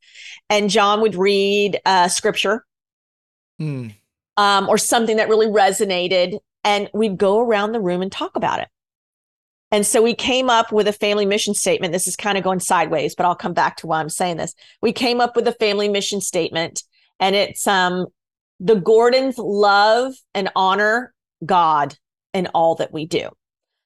And 0.48 0.70
Jon 0.70 1.02
would 1.02 1.16
read 1.16 1.82
uh, 1.88 2.08
scripture 2.08 2.64
mm. 3.60 3.92
um, 4.38 4.70
or 4.70 4.78
something 4.78 5.18
that 5.18 5.28
really 5.28 5.48
resonated, 5.48 6.38
and 6.64 6.88
we'd 6.94 7.18
go 7.18 7.40
around 7.40 7.72
the 7.72 7.80
room 7.80 8.04
and 8.04 8.12
talk 8.12 8.36
about 8.36 8.60
it. 8.60 8.68
And 9.72 9.86
so 9.86 10.02
we 10.02 10.14
came 10.14 10.50
up 10.50 10.72
with 10.72 10.88
a 10.88 10.94
family 10.94 11.26
mission 11.26 11.54
statement. 11.54 11.92
This 11.92 12.08
is 12.08 12.16
kind 12.16 12.38
of 12.38 12.44
going 12.44 12.60
sideways, 12.60 13.16
but 13.16 13.26
I'll 13.26 13.36
come 13.36 13.54
back 13.54 13.78
to 13.78 13.88
why 13.88 14.00
I'm 14.00 14.10
saying 14.10 14.38
this. 14.38 14.54
We 14.82 14.94
came 14.94 15.20
up 15.20 15.36
with 15.36 15.48
a 15.48 15.54
family 15.54 15.90
mission 15.90 16.22
statement, 16.22 16.84
and 17.20 17.36
it's 17.36 17.68
um, 17.68 18.06
the 18.60 18.76
Gordons 18.76 19.38
love 19.38 20.14
and 20.34 20.50
honor 20.56 21.14
God 21.46 21.98
in 22.34 22.48
all 22.54 22.76
that 22.76 22.94
we 22.94 23.06
do. 23.06 23.30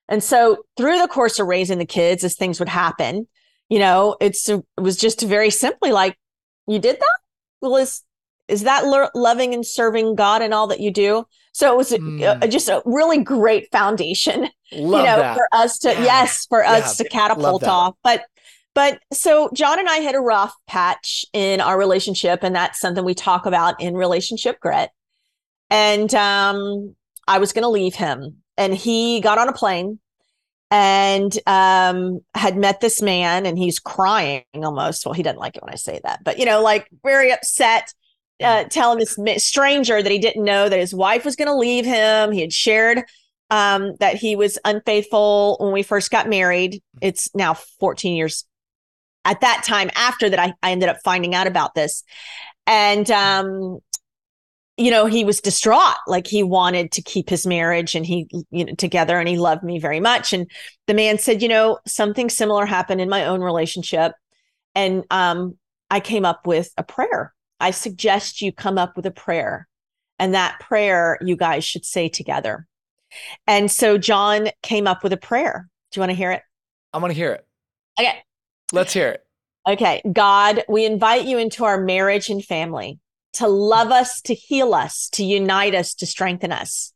And 0.07 0.23
so 0.23 0.63
through 0.75 0.99
the 0.99 1.07
course 1.07 1.39
of 1.39 1.47
raising 1.47 1.77
the 1.77 1.85
kids, 1.85 2.23
as 2.23 2.35
things 2.35 2.59
would 2.59 2.69
happen, 2.69 3.27
you 3.69 3.79
know, 3.79 4.17
it's 4.19 4.49
it 4.49 4.63
was 4.77 4.97
just 4.97 5.21
very 5.21 5.51
simply 5.51 5.91
like, 5.91 6.17
you 6.67 6.79
did 6.79 6.99
that. 6.99 7.17
Well, 7.61 7.77
is 7.77 8.03
is 8.47 8.63
that 8.63 8.85
lo- 8.85 9.09
loving 9.13 9.53
and 9.53 9.65
serving 9.65 10.15
God 10.15 10.41
in 10.41 10.53
all 10.53 10.67
that 10.67 10.79
you 10.79 10.91
do? 10.91 11.25
So 11.51 11.73
it 11.73 11.77
was 11.77 11.91
mm. 11.91 12.41
a, 12.41 12.47
just 12.47 12.69
a 12.69 12.81
really 12.85 13.23
great 13.23 13.71
foundation, 13.71 14.49
Love 14.71 15.01
you 15.01 15.05
know, 15.05 15.17
that. 15.17 15.35
for 15.35 15.47
us 15.51 15.79
to 15.79 15.89
yeah. 15.89 16.03
yes, 16.03 16.45
for 16.45 16.62
yeah. 16.62 16.73
us 16.73 16.97
to 16.97 17.07
catapult 17.09 17.63
off. 17.63 17.95
But 18.03 18.23
but 18.75 18.99
so 19.12 19.49
Jon 19.53 19.79
and 19.79 19.89
I 19.89 19.97
had 19.97 20.15
a 20.15 20.19
rough 20.19 20.53
patch 20.67 21.25
in 21.33 21.59
our 21.59 21.77
relationship, 21.77 22.43
and 22.43 22.55
that's 22.55 22.79
something 22.79 23.03
we 23.03 23.15
talk 23.15 23.45
about 23.45 23.81
in 23.81 23.95
relationship 23.95 24.59
grit. 24.59 24.89
And 25.69 26.13
um, 26.15 26.95
I 27.27 27.39
was 27.39 27.51
going 27.51 27.63
to 27.63 27.69
leave 27.69 27.95
him, 27.95 28.38
and 28.57 28.73
he 28.73 29.21
got 29.21 29.38
on 29.38 29.49
a 29.49 29.53
plane 29.53 29.99
and 30.71 31.38
um, 31.47 32.19
had 32.35 32.55
met 32.55 32.79
this 32.79 33.01
man, 33.01 33.45
and 33.45 33.57
he's 33.57 33.79
crying 33.79 34.43
almost. 34.55 35.05
Well, 35.05 35.13
he 35.13 35.23
doesn't 35.23 35.39
like 35.39 35.55
it 35.55 35.63
when 35.63 35.73
I 35.73 35.77
say 35.77 35.99
that, 36.03 36.23
but 36.23 36.38
you 36.38 36.45
know, 36.45 36.62
like 36.62 36.88
very 37.03 37.31
upset 37.31 37.93
uh, 38.41 38.63
telling 38.65 38.99
this 38.99 39.17
stranger 39.45 40.02
that 40.02 40.12
he 40.12 40.19
didn't 40.19 40.43
know 40.43 40.69
that 40.69 40.80
his 40.80 40.93
wife 40.93 41.25
was 41.25 41.36
going 41.36 41.47
to 41.47 41.56
leave 41.56 41.86
him. 41.86 42.32
He 42.32 42.41
had 42.41 42.54
shared 42.54 43.04
um, 43.49 43.95
that 43.99 44.15
he 44.15 44.36
was 44.36 44.58
unfaithful 44.65 45.58
when 45.60 45.73
we 45.73 45.84
first 45.84 46.12
got 46.12 46.30
married. 46.30 46.82
It's 47.02 47.34
now 47.36 47.56
14 47.80 48.15
years 48.15 48.45
at 49.25 49.41
that 49.41 49.63
time 49.65 49.89
after 49.95 50.30
that 50.30 50.39
I, 50.39 50.54
I 50.63 50.71
ended 50.71 50.89
up 50.89 50.97
finding 51.04 51.36
out 51.36 51.47
about 51.47 51.75
this. 51.75 52.04
And 52.65 53.10
um, 53.12 53.80
you 54.80 54.91
know, 54.91 55.08
he 55.08 55.25
was 55.25 55.41
distraught. 55.41 55.97
Like 56.08 56.25
he 56.25 56.41
wanted 56.41 56.93
to 56.93 57.02
keep 57.02 57.30
his 57.30 57.45
marriage 57.45 57.95
and 57.95 58.06
he, 58.06 58.28
you 58.49 58.63
know, 58.63 58.73
together 58.75 59.19
and 59.19 59.28
he 59.28 59.38
loved 59.38 59.62
me 59.62 59.78
very 59.78 59.99
much. 59.99 60.32
And 60.32 60.49
the 60.88 60.93
man 60.93 61.17
said, 61.17 61.41
you 61.41 61.49
know, 61.49 61.80
something 61.86 62.30
similar 62.30 62.65
happened 62.65 63.02
in 63.02 63.10
my 63.10 63.25
own 63.25 63.41
relationship. 63.41 64.13
And 64.75 65.04
um, 65.12 65.58
I 65.91 65.99
came 65.99 66.23
up 66.23 66.47
with 66.47 66.71
a 66.78 66.84
prayer 66.84 67.34
I 67.59 67.71
suggest 67.71 68.41
you 68.41 68.51
come 68.51 68.77
up 68.77 68.95
with 68.95 69.05
a 69.05 69.11
prayer. 69.11 69.67
And 70.17 70.33
that 70.33 70.59
prayer 70.59 71.17
you 71.21 71.37
guys 71.37 71.63
should 71.63 71.85
say 71.85 72.09
together. 72.09 72.67
And 73.47 73.71
so 73.71 73.97
Jon 73.97 74.49
came 74.61 74.85
up 74.85 75.03
with 75.03 75.13
a 75.13 75.17
prayer. 75.17 75.69
Do 75.91 75.97
you 75.97 76.01
want 76.01 76.11
to 76.11 76.15
hear 76.15 76.31
it? 76.31 76.41
I 76.93 76.97
want 76.97 77.11
to 77.11 77.15
hear 77.17 77.31
it. 77.31 77.45
Okay. 77.99 78.19
Let's 78.73 78.93
hear 78.93 79.09
it. 79.09 79.23
Okay. 79.67 80.01
God, 80.11 80.63
we 80.67 80.85
invite 80.85 81.25
you 81.25 81.37
into 81.37 81.63
our 81.63 81.79
marriage 81.81 82.29
and 82.29 82.43
family 82.43 82.99
to 83.33 83.47
love 83.47 83.91
us, 83.91 84.21
to 84.23 84.33
heal 84.33 84.73
us, 84.73 85.09
to 85.09 85.23
unite 85.23 85.75
us, 85.75 85.93
to 85.95 86.05
strengthen 86.05 86.51
us 86.51 86.93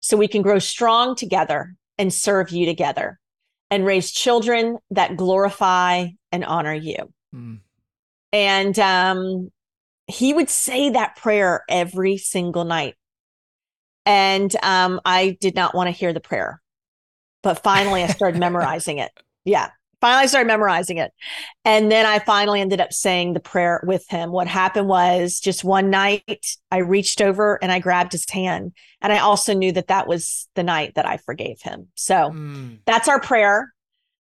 so 0.00 0.16
we 0.16 0.28
can 0.28 0.42
grow 0.42 0.58
strong 0.58 1.14
together 1.14 1.74
and 1.98 2.12
serve 2.12 2.50
you 2.50 2.66
together 2.66 3.18
and 3.70 3.84
raise 3.84 4.12
children 4.12 4.78
that 4.90 5.16
glorify 5.16 6.08
and 6.30 6.44
honor 6.44 6.74
you. 6.74 7.12
Mm. 7.34 7.60
And 8.32 8.78
um, 8.78 9.50
he 10.06 10.32
would 10.32 10.50
say 10.50 10.90
that 10.90 11.16
prayer 11.16 11.64
every 11.68 12.16
single 12.16 12.64
night. 12.64 12.94
And 14.04 14.54
um, 14.62 15.00
I 15.04 15.36
did 15.40 15.54
not 15.56 15.74
want 15.74 15.88
to 15.88 15.90
hear 15.90 16.12
the 16.12 16.20
prayer. 16.20 16.62
But 17.42 17.62
finally, 17.62 18.02
I 18.02 18.08
started 18.08 18.38
memorizing 18.38 18.98
it. 18.98 19.10
Yeah. 19.44 19.70
Finally, 20.00 20.24
I 20.24 20.26
started 20.26 20.46
memorizing 20.46 20.98
it. 20.98 21.12
And 21.64 21.90
then 21.90 22.06
I 22.06 22.18
finally 22.18 22.60
ended 22.60 22.80
up 22.80 22.92
saying 22.92 23.32
the 23.32 23.40
prayer 23.40 23.82
with 23.84 24.06
him. 24.08 24.30
What 24.30 24.46
happened 24.46 24.88
was 24.88 25.40
just 25.40 25.64
one 25.64 25.90
night, 25.90 26.56
I 26.70 26.78
reached 26.78 27.20
over 27.20 27.58
and 27.62 27.72
I 27.72 27.78
grabbed 27.78 28.12
his 28.12 28.28
hand. 28.28 28.72
And 29.00 29.12
I 29.12 29.18
also 29.18 29.54
knew 29.54 29.72
that 29.72 29.88
that 29.88 30.06
was 30.06 30.48
the 30.54 30.62
night 30.62 30.94
that 30.96 31.06
I 31.06 31.16
forgave 31.16 31.62
him. 31.62 31.88
So 31.94 32.14
mm. 32.14 32.78
that's 32.84 33.08
our 33.08 33.20
prayer. 33.20 33.72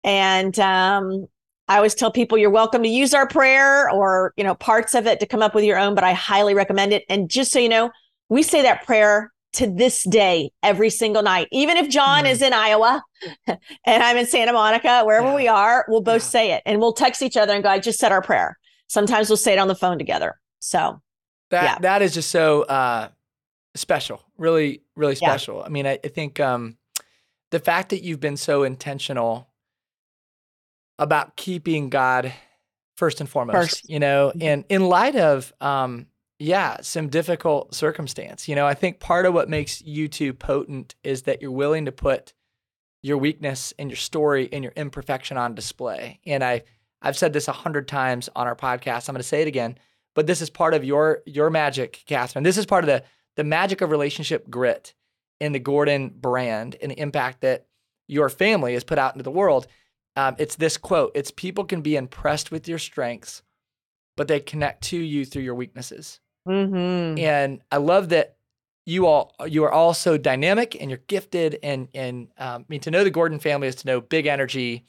And 0.04 0.56
um, 0.60 1.26
I 1.68 1.76
always 1.76 1.94
tell 1.94 2.10
people 2.10 2.36
you're 2.36 2.50
welcome 2.50 2.82
to 2.82 2.88
use 2.88 3.14
our 3.14 3.26
prayer 3.26 3.90
or, 3.90 4.34
you 4.36 4.44
know, 4.44 4.54
parts 4.54 4.94
of 4.94 5.06
it 5.06 5.18
to 5.20 5.26
come 5.26 5.42
up 5.42 5.54
with 5.54 5.64
your 5.64 5.78
own, 5.78 5.94
but 5.94 6.04
I 6.04 6.12
highly 6.12 6.54
recommend 6.54 6.92
it. 6.92 7.04
And 7.08 7.30
just 7.30 7.52
so 7.52 7.58
you 7.58 7.68
know, 7.68 7.90
we 8.28 8.42
say 8.42 8.62
that 8.62 8.84
prayer 8.84 9.32
to 9.54 9.70
this 9.70 10.02
day 10.04 10.50
every 10.62 10.90
single 10.90 11.22
night. 11.22 11.48
Even 11.52 11.76
if 11.76 11.88
Jon 11.88 12.24
mm. 12.24 12.30
is 12.30 12.42
in 12.42 12.52
Iowa 12.52 13.02
and 13.46 13.58
I'm 13.86 14.16
in 14.16 14.26
Santa 14.26 14.52
Monica, 14.52 15.04
wherever 15.04 15.28
yeah. 15.28 15.34
we 15.34 15.48
are, 15.48 15.86
we'll 15.88 16.02
both 16.02 16.22
yeah. 16.22 16.28
say 16.28 16.52
it 16.52 16.62
and 16.66 16.80
we'll 16.80 16.92
text 16.92 17.22
each 17.22 17.36
other 17.36 17.54
and 17.54 17.62
go, 17.62 17.70
I 17.70 17.78
just 17.78 17.98
said 17.98 18.12
our 18.12 18.22
prayer. 18.22 18.58
sometimes 18.88 19.30
we'll 19.30 19.36
say 19.36 19.54
it 19.54 19.58
on 19.58 19.68
the 19.68 19.74
phone 19.74 19.98
together. 19.98 20.38
So 20.58 21.00
that 21.50 21.64
yeah. 21.64 21.78
that 21.80 22.02
is 22.02 22.12
just 22.14 22.30
so 22.30 22.62
uh, 22.62 23.08
special, 23.74 24.22
really, 24.36 24.82
really 24.96 25.14
special. 25.14 25.62
I 25.62 25.68
mean, 25.68 25.86
I, 25.86 25.98
I 26.04 26.08
think 26.08 26.40
um, 26.40 26.76
the 27.50 27.60
fact 27.60 27.90
that 27.90 28.02
you've 28.02 28.20
been 28.20 28.36
so 28.36 28.64
intentional 28.64 29.48
about 30.98 31.36
keeping 31.36 31.90
God 31.90 32.32
first 32.96 33.20
and 33.20 33.28
foremost, 33.28 33.56
first. 33.56 33.90
you 33.90 33.98
know, 33.98 34.30
mm-hmm. 34.30 34.42
and 34.42 34.64
in 34.68 34.88
light 34.88 35.16
of 35.16 35.52
um, 35.60 36.06
yeah, 36.38 36.78
some 36.80 37.08
difficult 37.08 37.74
circumstance. 37.74 38.48
You 38.48 38.54
know, 38.54 38.66
I 38.66 38.74
think 38.74 39.00
part 39.00 39.26
of 39.26 39.34
what 39.34 39.48
makes 39.48 39.82
you 39.82 40.08
two 40.08 40.32
potent 40.32 40.94
is 41.04 41.22
that 41.22 41.40
you're 41.40 41.50
willing 41.50 41.84
to 41.86 41.92
put 41.92 42.32
your 43.02 43.18
weakness 43.18 43.72
and 43.78 43.90
your 43.90 43.96
story 43.96 44.48
and 44.52 44.64
your 44.64 44.72
imperfection 44.76 45.36
on 45.36 45.54
display. 45.54 46.20
And 46.26 46.42
I 46.42 46.62
I've 47.02 47.18
said 47.18 47.32
this 47.32 47.48
a 47.48 47.52
hundred 47.52 47.86
times 47.86 48.30
on 48.34 48.46
our 48.46 48.56
podcast. 48.56 49.08
I'm 49.08 49.14
going 49.14 49.20
to 49.20 49.28
say 49.28 49.42
it 49.42 49.48
again, 49.48 49.78
but 50.14 50.26
this 50.26 50.40
is 50.40 50.50
part 50.50 50.74
of 50.74 50.84
your 50.84 51.22
your 51.26 51.50
magic, 51.50 52.02
Kathryn. 52.08 52.44
This 52.44 52.56
is 52.56 52.66
part 52.66 52.84
of 52.84 52.88
the 52.88 53.04
the 53.36 53.44
magic 53.44 53.80
of 53.80 53.90
relationship 53.90 54.48
grit 54.48 54.94
in 55.40 55.52
the 55.52 55.58
Gordon 55.58 56.08
brand 56.08 56.76
and 56.80 56.90
the 56.90 56.98
impact 57.00 57.42
that 57.42 57.66
your 58.06 58.28
family 58.28 58.74
has 58.74 58.84
put 58.84 58.98
out 58.98 59.14
into 59.14 59.22
the 59.22 59.30
world. 59.30 59.66
Um, 60.16 60.36
it's 60.38 60.56
this 60.56 60.76
quote: 60.76 61.12
"It's 61.14 61.30
people 61.30 61.64
can 61.64 61.80
be 61.80 61.96
impressed 61.96 62.50
with 62.50 62.68
your 62.68 62.78
strengths, 62.78 63.42
but 64.16 64.28
they 64.28 64.40
connect 64.40 64.84
to 64.84 64.98
you 64.98 65.24
through 65.24 65.42
your 65.42 65.54
weaknesses." 65.54 66.20
Mm-hmm. 66.48 67.18
And 67.18 67.62
I 67.72 67.78
love 67.78 68.10
that 68.10 68.36
you 68.86 69.06
all 69.06 69.34
you 69.46 69.64
are 69.64 69.72
all 69.72 69.94
so 69.94 70.16
dynamic 70.16 70.76
and 70.80 70.90
you're 70.90 71.00
gifted 71.06 71.58
and 71.62 71.88
and 71.94 72.28
um, 72.38 72.62
I 72.62 72.64
mean 72.68 72.80
to 72.80 72.90
know 72.90 73.02
the 73.02 73.10
Gordon 73.10 73.38
family 73.38 73.68
is 73.68 73.76
to 73.76 73.86
know 73.86 74.00
big 74.00 74.26
energy 74.26 74.84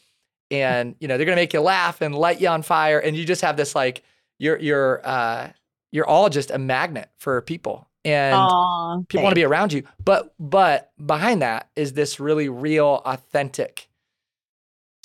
and 0.52 0.96
you 1.00 1.08
know 1.08 1.18
they're 1.18 1.26
gonna 1.26 1.38
make 1.38 1.54
you 1.54 1.62
laugh 1.62 2.02
and 2.02 2.14
light 2.14 2.42
you 2.42 2.48
on 2.50 2.62
fire 2.62 3.00
and 3.00 3.16
you 3.16 3.26
just 3.26 3.42
have 3.42 3.58
this 3.58 3.74
like 3.74 4.04
you're 4.38 4.60
you're 4.60 5.02
uh, 5.08 5.50
you're 5.92 6.06
all 6.06 6.30
just 6.30 6.52
a 6.52 6.58
magnet 6.58 7.10
for 7.18 7.42
people 7.42 7.88
and 8.04 8.36
Aww, 8.36 9.08
people 9.08 9.24
want 9.24 9.32
to 9.32 9.40
be 9.40 9.46
around 9.46 9.72
you 9.72 9.84
but 10.04 10.34
but 10.40 10.92
behind 11.04 11.42
that 11.42 11.70
is 11.76 11.94
this 11.94 12.20
really 12.20 12.50
real 12.50 13.02
authentic 13.06 13.88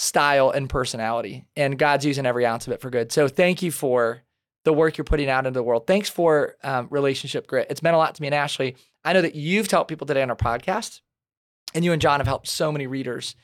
style 0.01 0.51
and 0.51 0.69
personality 0.69 1.45
and 1.57 1.79
God's 1.79 2.07
using 2.07 2.27
every 2.27 2.47
ounce 2.47 2.67
of 2.67 2.73
it 2.73 2.81
for 2.81 2.91
good 2.91 3.13
so 3.13 3.29
thank 3.29 3.63
you 3.63 3.71
for 3.71 4.23
the 4.65 4.73
work 4.73 4.99
you're 4.99 5.05
putting 5.05 5.29
out 5.29 5.47
into 5.47 5.59
the 5.59 5.63
world. 5.63 5.87
Thanks 5.87 6.09
for 6.09 6.57
um, 6.63 6.89
relationship 6.91 7.47
grit. 7.47 7.69
It's 7.71 7.83
meant 7.83 7.95
a 7.95 7.99
lot 7.99 8.15
to 8.15 8.23
me 8.23 8.29
and 8.29 8.35
Ashley. 8.35 8.77
I 9.05 9.13
know 9.13 9.23
that 9.23 9.35
you've 9.35 9.71
helped 9.71 9.89
people 9.89 10.07
today 10.07 10.23
on 10.23 10.31
our 10.31 10.37
podcast, 10.37 11.01
and 11.75 11.85
you 11.85 11.93
and 11.93 12.03
Jon 12.03 12.21
have 12.21 12.27
helped 12.27 12.49
so 12.49 12.71
many 12.71 12.87
readers 12.87 13.35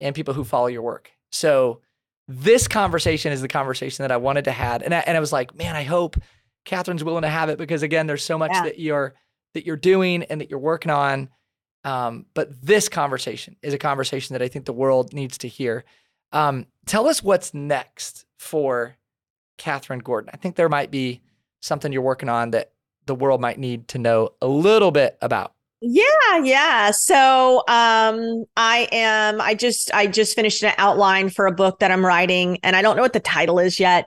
and 0.00 0.14
people 0.14 0.34
who 0.34 0.44
follow 0.44 0.68
your 0.68 0.82
work. 0.82 1.10
So 1.30 1.80
this 2.26 2.66
conversation 2.68 3.32
is 3.32 3.42
the 3.42 3.48
conversation 3.48 4.02
that 4.02 4.12
I 4.12 4.16
wanted 4.16 4.44
to 4.46 4.52
have, 4.52 4.82
and 4.82 4.94
I, 4.94 5.00
and 5.00 5.16
I 5.16 5.20
was 5.20 5.32
like, 5.32 5.54
man, 5.54 5.76
I 5.76 5.82
hope 5.82 6.16
Kathryn's 6.64 7.04
willing 7.04 7.22
to 7.22 7.28
have 7.28 7.48
it 7.48 7.58
because 7.58 7.82
again, 7.82 8.06
there's 8.06 8.24
so 8.24 8.38
much 8.38 8.52
yeah. 8.52 8.64
that 8.64 8.78
you're 8.78 9.14
that 9.54 9.66
you're 9.66 9.76
doing 9.76 10.22
and 10.24 10.40
that 10.40 10.48
you're 10.48 10.58
working 10.58 10.90
on. 10.90 11.28
Um, 11.84 12.26
but 12.32 12.64
this 12.64 12.88
conversation 12.88 13.56
is 13.60 13.74
a 13.74 13.78
conversation 13.78 14.34
that 14.34 14.42
I 14.42 14.48
think 14.48 14.64
the 14.64 14.72
world 14.72 15.12
needs 15.12 15.36
to 15.38 15.48
hear. 15.48 15.84
Um, 16.32 16.66
tell 16.86 17.08
us 17.08 17.22
what's 17.22 17.54
next 17.54 18.24
for 18.38 18.96
Kathryn 19.58 20.02
Gordon. 20.02 20.30
I 20.32 20.36
think 20.36 20.56
there 20.56 20.68
might 20.68 20.90
be 20.90 21.22
something 21.60 21.92
you're 21.92 22.02
working 22.02 22.28
on 22.28 22.50
that 22.50 22.72
the 23.06 23.14
world 23.14 23.40
might 23.40 23.58
need 23.58 23.88
to 23.88 23.98
know 23.98 24.30
a 24.40 24.46
little 24.46 24.90
bit 24.90 25.16
about. 25.20 25.54
Yeah, 25.80 26.38
yeah. 26.44 26.92
So 26.92 27.64
um 27.66 28.44
I 28.56 28.88
am 28.92 29.40
I 29.40 29.54
just 29.54 29.92
I 29.92 30.06
just 30.06 30.36
finished 30.36 30.62
an 30.62 30.74
outline 30.78 31.28
for 31.28 31.46
a 31.46 31.52
book 31.52 31.80
that 31.80 31.90
I'm 31.90 32.06
writing 32.06 32.58
and 32.62 32.76
I 32.76 32.82
don't 32.82 32.94
know 32.94 33.02
what 33.02 33.12
the 33.12 33.20
title 33.20 33.58
is 33.58 33.80
yet. 33.80 34.06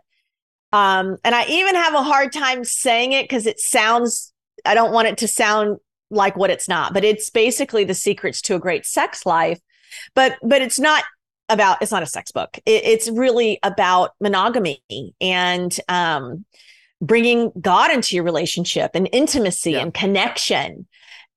Um 0.71 1.17
and 1.25 1.35
I 1.35 1.45
even 1.47 1.75
have 1.75 1.93
a 1.93 2.03
hard 2.03 2.31
time 2.31 2.63
saying 2.63 3.11
it 3.11 3.29
cuz 3.29 3.45
it 3.45 3.59
sounds 3.59 4.33
I 4.65 4.73
don't 4.73 4.93
want 4.93 5.09
it 5.09 5.17
to 5.17 5.27
sound 5.27 5.79
like 6.09 6.37
what 6.37 6.49
it's 6.49 6.69
not, 6.69 6.93
but 6.93 7.03
it's 7.03 7.29
basically 7.29 7.83
the 7.83 7.93
secrets 7.93 8.41
to 8.43 8.55
a 8.55 8.59
great 8.59 8.85
sex 8.85 9.25
life. 9.25 9.59
But 10.13 10.37
but 10.43 10.61
it's 10.61 10.79
not 10.79 11.03
about 11.49 11.81
it's 11.81 11.91
not 11.91 12.03
a 12.03 12.07
sex 12.07 12.31
book. 12.31 12.57
It, 12.65 12.83
it's 12.83 13.09
really 13.09 13.59
about 13.63 14.11
monogamy 14.19 14.81
and 15.21 15.77
um, 15.87 16.45
bringing 17.01 17.51
God 17.59 17.91
into 17.91 18.15
your 18.15 18.23
relationship 18.23 18.91
and 18.93 19.09
intimacy 19.11 19.71
yeah. 19.71 19.79
and 19.79 19.93
connection. 19.93 20.87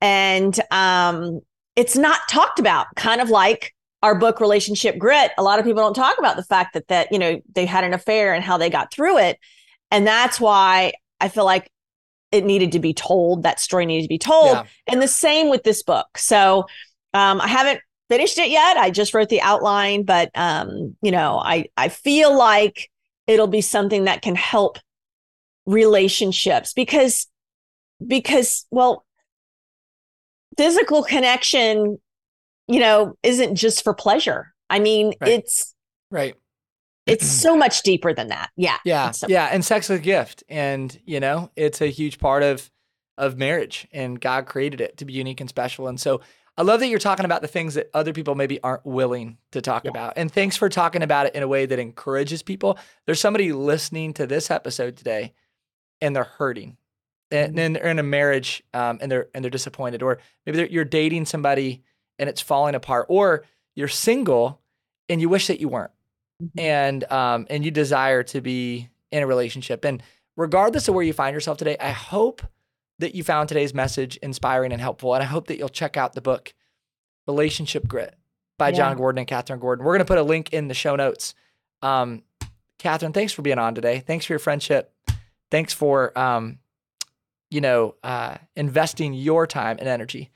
And 0.01 0.59
um, 0.71 1.41
it's 1.77 1.97
not 1.97 2.21
talked 2.29 2.59
about, 2.59 2.87
kind 2.97 3.21
of 3.21 3.31
like 3.31 3.75
our 4.03 4.15
book 4.15 4.41
relationship 4.41 4.99
grit 4.99 5.33
a 5.39 5.43
lot 5.43 5.59
of 5.59 5.65
people 5.65 5.83
don't 5.83 5.95
talk 5.95 6.19
about 6.19 6.37
the 6.37 6.45
fact 6.45 6.75
that 6.75 6.87
that 6.89 7.11
you 7.11 7.19
know 7.19 7.41
they 7.55 7.67
had 7.67 7.85
an 7.85 7.93
affair 7.93 8.33
and 8.33 8.45
how 8.45 8.57
they 8.57 8.71
got 8.71 8.93
through 8.93 9.19
it 9.19 9.39
and 9.91 10.07
that's 10.07 10.41
why 10.41 10.93
i 11.21 11.29
feel 11.29 11.45
like 11.45 11.71
it 12.31 12.45
needed 12.45 12.73
to 12.73 12.79
be 12.79 12.95
told 12.95 13.43
that 13.43 13.59
story 13.59 13.87
needed 13.87 14.03
to 14.03 14.09
be 14.09 14.19
told 14.19 14.53
yeah. 14.53 14.65
and 14.87 15.03
the 15.03 15.09
same 15.09 15.49
with 15.49 15.63
this 15.65 15.83
book 15.83 16.17
so 16.17 16.65
um, 17.15 17.41
i 17.41 17.49
haven't 17.49 17.81
finished 18.09 18.39
it 18.39 18.51
yet. 18.51 18.77
I 18.77 18.91
just 18.91 19.15
wrote 19.15 19.29
the 19.29 19.41
outline, 19.41 20.05
but 20.05 20.31
um, 20.35 20.97
you 21.03 21.11
know, 21.11 21.39
I 21.39 21.67
I 21.77 21.89
feel 21.89 22.37
like 22.37 22.91
it'll 23.27 23.47
be 23.47 23.61
something 23.61 24.05
that 24.05 24.23
can 24.23 24.35
help 24.35 24.79
relationships 25.67 26.73
because 26.73 27.27
because 28.05 28.67
well 28.71 29.05
physical 30.57 31.03
connection 31.03 31.99
you 32.67 32.81
know 32.81 33.15
isn't 33.23 33.55
just 33.55 33.85
for 33.85 33.93
pleasure. 33.93 34.55
I 34.71 34.79
mean 34.79 35.13
right. 35.21 35.31
it's 35.31 35.75
right. 36.11 36.35
it's 37.07 37.27
so 37.43 37.57
much 37.57 37.83
deeper 37.83 38.15
than 38.15 38.29
that. 38.29 38.51
Yeah. 38.57 38.79
Yeah. 38.85 39.11
So- 39.11 39.29
yeah. 39.29 39.49
And 39.53 39.65
sex 39.65 39.91
is 39.91 39.99
a 39.99 40.03
gift. 40.03 40.43
And 40.49 40.99
you 41.05 41.21
know 41.21 41.51
it's 41.55 41.81
a 41.83 41.87
huge 41.89 42.19
part 42.19 42.43
of 42.43 42.71
of 43.19 43.37
marriage. 43.37 43.87
And 43.93 44.19
god 44.19 44.47
created 44.47 44.81
it 44.81 44.97
to 44.99 45.05
be 45.05 45.13
unique 45.13 45.41
and 45.41 45.51
special. 45.51 45.87
And 45.87 46.01
so 46.01 46.23
I 46.59 46.63
love 46.63 46.81
that 46.81 46.89
you're 46.89 46.99
talking 46.99 47.25
about 47.25 47.41
the 47.41 47.49
things 47.49 47.75
that 47.75 47.89
other 47.95 48.13
people 48.13 48.35
maybe 48.35 48.61
aren't 48.63 48.85
willing 48.85 49.39
to 49.53 49.63
talk 49.63 49.85
yeah. 49.85 49.91
about. 49.91 50.15
And 50.17 50.31
thanks 50.31 50.57
for 50.57 50.69
talking 50.69 51.05
about 51.05 51.27
it 51.27 51.37
in 51.37 51.45
a 51.45 51.49
way 51.49 51.67
that 51.67 51.79
encourages 51.79 52.43
people. 52.43 52.77
There's 53.07 53.21
somebody 53.21 53.53
listening 53.53 54.13
to 54.15 54.27
this 54.27 54.51
episode 54.51 54.97
today 54.97 55.35
and 56.01 56.17
they're 56.17 56.25
hurting. 56.25 56.77
And 57.31 57.57
then 57.57 57.75
mm-hmm. 57.75 57.83
they're 57.83 57.91
in 57.93 57.99
a 58.01 58.03
marriage 58.03 58.65
um, 58.75 58.99
and 59.01 59.13
they're 59.13 59.29
and 59.35 59.45
they're 59.45 59.51
disappointed, 59.51 60.03
or 60.03 60.19
maybe 60.47 60.67
you're 60.73 60.85
dating 60.85 61.27
somebody 61.27 61.83
and 62.19 62.29
it's 62.29 62.41
falling 62.41 62.75
apart, 62.75 63.07
or 63.09 63.45
you're 63.77 63.87
single 63.87 64.61
and 65.09 65.21
you 65.21 65.29
wish 65.29 65.47
that 65.49 65.61
you 65.61 65.69
weren't, 65.69 65.93
mm-hmm. 66.43 66.59
and 66.59 67.13
um, 67.13 67.47
and 67.51 67.67
you 67.67 67.71
desire 67.71 68.23
to 68.23 68.41
be 68.41 68.89
in 69.13 69.23
a 69.23 69.27
relationship. 69.27 69.85
And 69.85 70.03
regardless 70.37 70.89
of 70.89 70.95
where 70.95 71.05
you 71.05 71.13
find 71.13 71.35
yourself 71.35 71.59
today, 71.59 71.77
I 71.79 71.91
hope 71.91 72.43
that 72.99 73.15
you 73.15 73.23
found 73.23 73.49
today's 73.49 73.75
message 73.75 74.17
inspiring 74.19 74.73
and 74.73 74.81
helpful. 74.81 75.15
And 75.15 75.23
I 75.23 75.27
hope 75.27 75.47
that 75.49 75.59
you'll 75.59 75.69
check 75.69 75.97
out 75.97 76.15
the 76.15 76.21
book, 76.21 76.55
Relationship 77.27 77.87
Grit 77.87 78.15
by 78.59 78.71
yeah. 78.71 78.77
Jon 78.77 78.97
Gordon 78.97 79.21
and 79.21 79.29
Kathryn 79.29 79.61
Gordon. 79.61 79.85
We're 79.85 79.93
going 79.93 80.01
to 80.01 80.05
put 80.05 80.19
a 80.19 80.23
link 80.23 80.53
in 80.53 80.69
the 80.69 80.75
show 80.75 80.97
notes. 80.97 81.35
Um, 81.83 82.23
Kathryn, 82.79 83.15
thanks 83.15 83.33
for 83.33 83.43
being 83.43 83.59
on 83.59 83.75
today. 83.75 84.01
Thanks 84.01 84.25
for 84.27 84.33
your 84.33 84.41
friendship. 84.41 84.93
Thanks 85.51 85.73
for, 85.73 86.17
um, 86.19 86.59
you 87.51 87.61
know, 87.61 87.95
uh, 88.03 88.39
investing 88.57 89.15
your 89.15 89.47
time 89.47 89.79
and 89.79 89.89
energy 89.89 90.31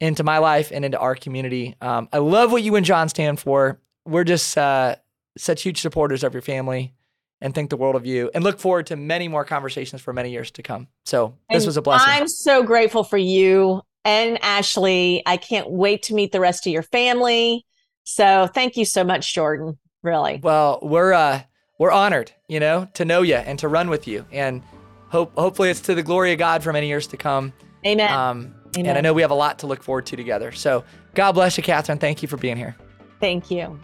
into 0.00 0.22
my 0.22 0.38
life 0.38 0.70
and 0.72 0.84
into 0.84 0.98
our 0.98 1.14
community. 1.14 1.76
Um, 1.80 2.08
I 2.12 2.18
love 2.18 2.52
what 2.52 2.62
you 2.62 2.76
and 2.76 2.84
Jon 2.84 3.08
stand 3.08 3.40
for. 3.40 3.80
We're 4.04 4.24
just 4.24 4.56
uh, 4.56 4.96
such 5.36 5.62
huge 5.62 5.80
supporters 5.80 6.22
of 6.22 6.34
your 6.34 6.42
family 6.42 6.92
and 7.40 7.54
think 7.54 7.70
the 7.70 7.76
world 7.76 7.96
of 7.96 8.06
you 8.06 8.30
and 8.34 8.42
look 8.42 8.58
forward 8.58 8.86
to 8.86 8.96
many 8.96 9.28
more 9.28 9.44
conversations 9.44 10.00
for 10.00 10.12
many 10.12 10.30
years 10.30 10.50
to 10.52 10.62
come. 10.62 10.88
So 11.04 11.34
this 11.50 11.62
and 11.62 11.66
was 11.66 11.76
a 11.76 11.82
blessing. 11.82 12.08
I'm 12.10 12.28
so 12.28 12.62
grateful 12.62 13.04
for 13.04 13.18
you 13.18 13.82
and 14.04 14.42
Ashley. 14.42 15.22
I 15.26 15.36
can't 15.36 15.70
wait 15.70 16.04
to 16.04 16.14
meet 16.14 16.32
the 16.32 16.40
rest 16.40 16.66
of 16.66 16.72
your 16.72 16.82
family. 16.82 17.66
So 18.04 18.48
thank 18.52 18.76
you 18.76 18.84
so 18.84 19.04
much, 19.04 19.34
Jordan. 19.34 19.78
Really. 20.02 20.40
Well, 20.42 20.78
we're 20.82 21.12
uh 21.12 21.42
we're 21.78 21.90
honored, 21.90 22.32
you 22.48 22.60
know, 22.60 22.88
to 22.94 23.04
know 23.04 23.22
you 23.22 23.36
and 23.36 23.58
to 23.58 23.68
run 23.68 23.88
with 23.88 24.06
you. 24.06 24.26
And 24.30 24.62
hope 25.08 25.36
hopefully 25.36 25.70
it's 25.70 25.80
to 25.82 25.94
the 25.94 26.02
glory 26.02 26.32
of 26.32 26.38
God 26.38 26.62
for 26.62 26.72
many 26.72 26.88
years 26.88 27.06
to 27.08 27.16
come. 27.16 27.52
Amen. 27.86 28.12
Um 28.12 28.54
Amen. 28.76 28.90
and 28.90 28.98
I 28.98 29.00
know 29.00 29.12
we 29.12 29.22
have 29.22 29.30
a 29.30 29.36
lot 29.36 29.60
to 29.60 29.66
look 29.66 29.82
forward 29.82 30.06
to 30.06 30.16
together. 30.16 30.52
So 30.52 30.84
God 31.14 31.32
bless 31.32 31.56
you, 31.56 31.62
Kathryn. 31.62 32.00
Thank 32.00 32.22
you 32.22 32.28
for 32.28 32.36
being 32.36 32.56
here. 32.56 32.76
Thank 33.20 33.50
you. 33.50 33.78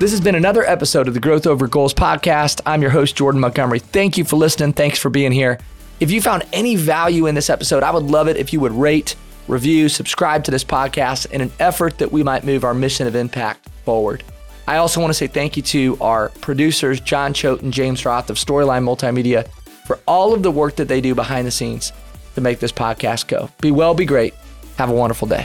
This 0.00 0.12
has 0.12 0.20
been 0.22 0.34
another 0.34 0.64
episode 0.64 1.08
of 1.08 1.12
the 1.12 1.20
Growth 1.20 1.46
Over 1.46 1.68
Goals 1.68 1.92
podcast. 1.92 2.62
I'm 2.64 2.80
your 2.80 2.90
host, 2.90 3.16
Jordan 3.16 3.38
Montgomery. 3.38 3.80
Thank 3.80 4.16
you 4.16 4.24
for 4.24 4.36
listening. 4.36 4.72
Thanks 4.72 4.98
for 4.98 5.10
being 5.10 5.30
here. 5.30 5.58
If 6.00 6.10
you 6.10 6.22
found 6.22 6.44
any 6.54 6.74
value 6.74 7.26
in 7.26 7.34
this 7.34 7.50
episode, 7.50 7.82
I 7.82 7.90
would 7.90 8.04
love 8.04 8.26
it 8.26 8.38
if 8.38 8.50
you 8.50 8.60
would 8.60 8.72
rate, 8.72 9.14
review, 9.46 9.90
subscribe 9.90 10.42
to 10.44 10.50
this 10.50 10.64
podcast 10.64 11.30
in 11.32 11.42
an 11.42 11.52
effort 11.60 11.98
that 11.98 12.10
we 12.10 12.22
might 12.22 12.44
move 12.44 12.64
our 12.64 12.72
mission 12.72 13.06
of 13.06 13.14
impact 13.14 13.68
forward. 13.84 14.24
I 14.66 14.78
also 14.78 15.02
want 15.02 15.10
to 15.10 15.14
say 15.14 15.26
thank 15.26 15.58
you 15.58 15.62
to 15.64 15.98
our 16.00 16.30
producers, 16.40 16.98
John 17.00 17.34
Choate 17.34 17.60
and 17.60 17.70
James 17.70 18.06
Roth 18.06 18.30
of 18.30 18.38
Storyline 18.38 18.84
Multimedia, 18.84 19.46
for 19.84 20.00
all 20.08 20.32
of 20.32 20.42
the 20.42 20.50
work 20.50 20.76
that 20.76 20.88
they 20.88 21.02
do 21.02 21.14
behind 21.14 21.46
the 21.46 21.50
scenes 21.50 21.92
to 22.36 22.40
make 22.40 22.58
this 22.58 22.72
podcast 22.72 23.28
go. 23.28 23.50
Be 23.60 23.70
well, 23.70 23.92
be 23.92 24.06
great. 24.06 24.32
Have 24.78 24.88
a 24.88 24.94
wonderful 24.94 25.28
day. 25.28 25.44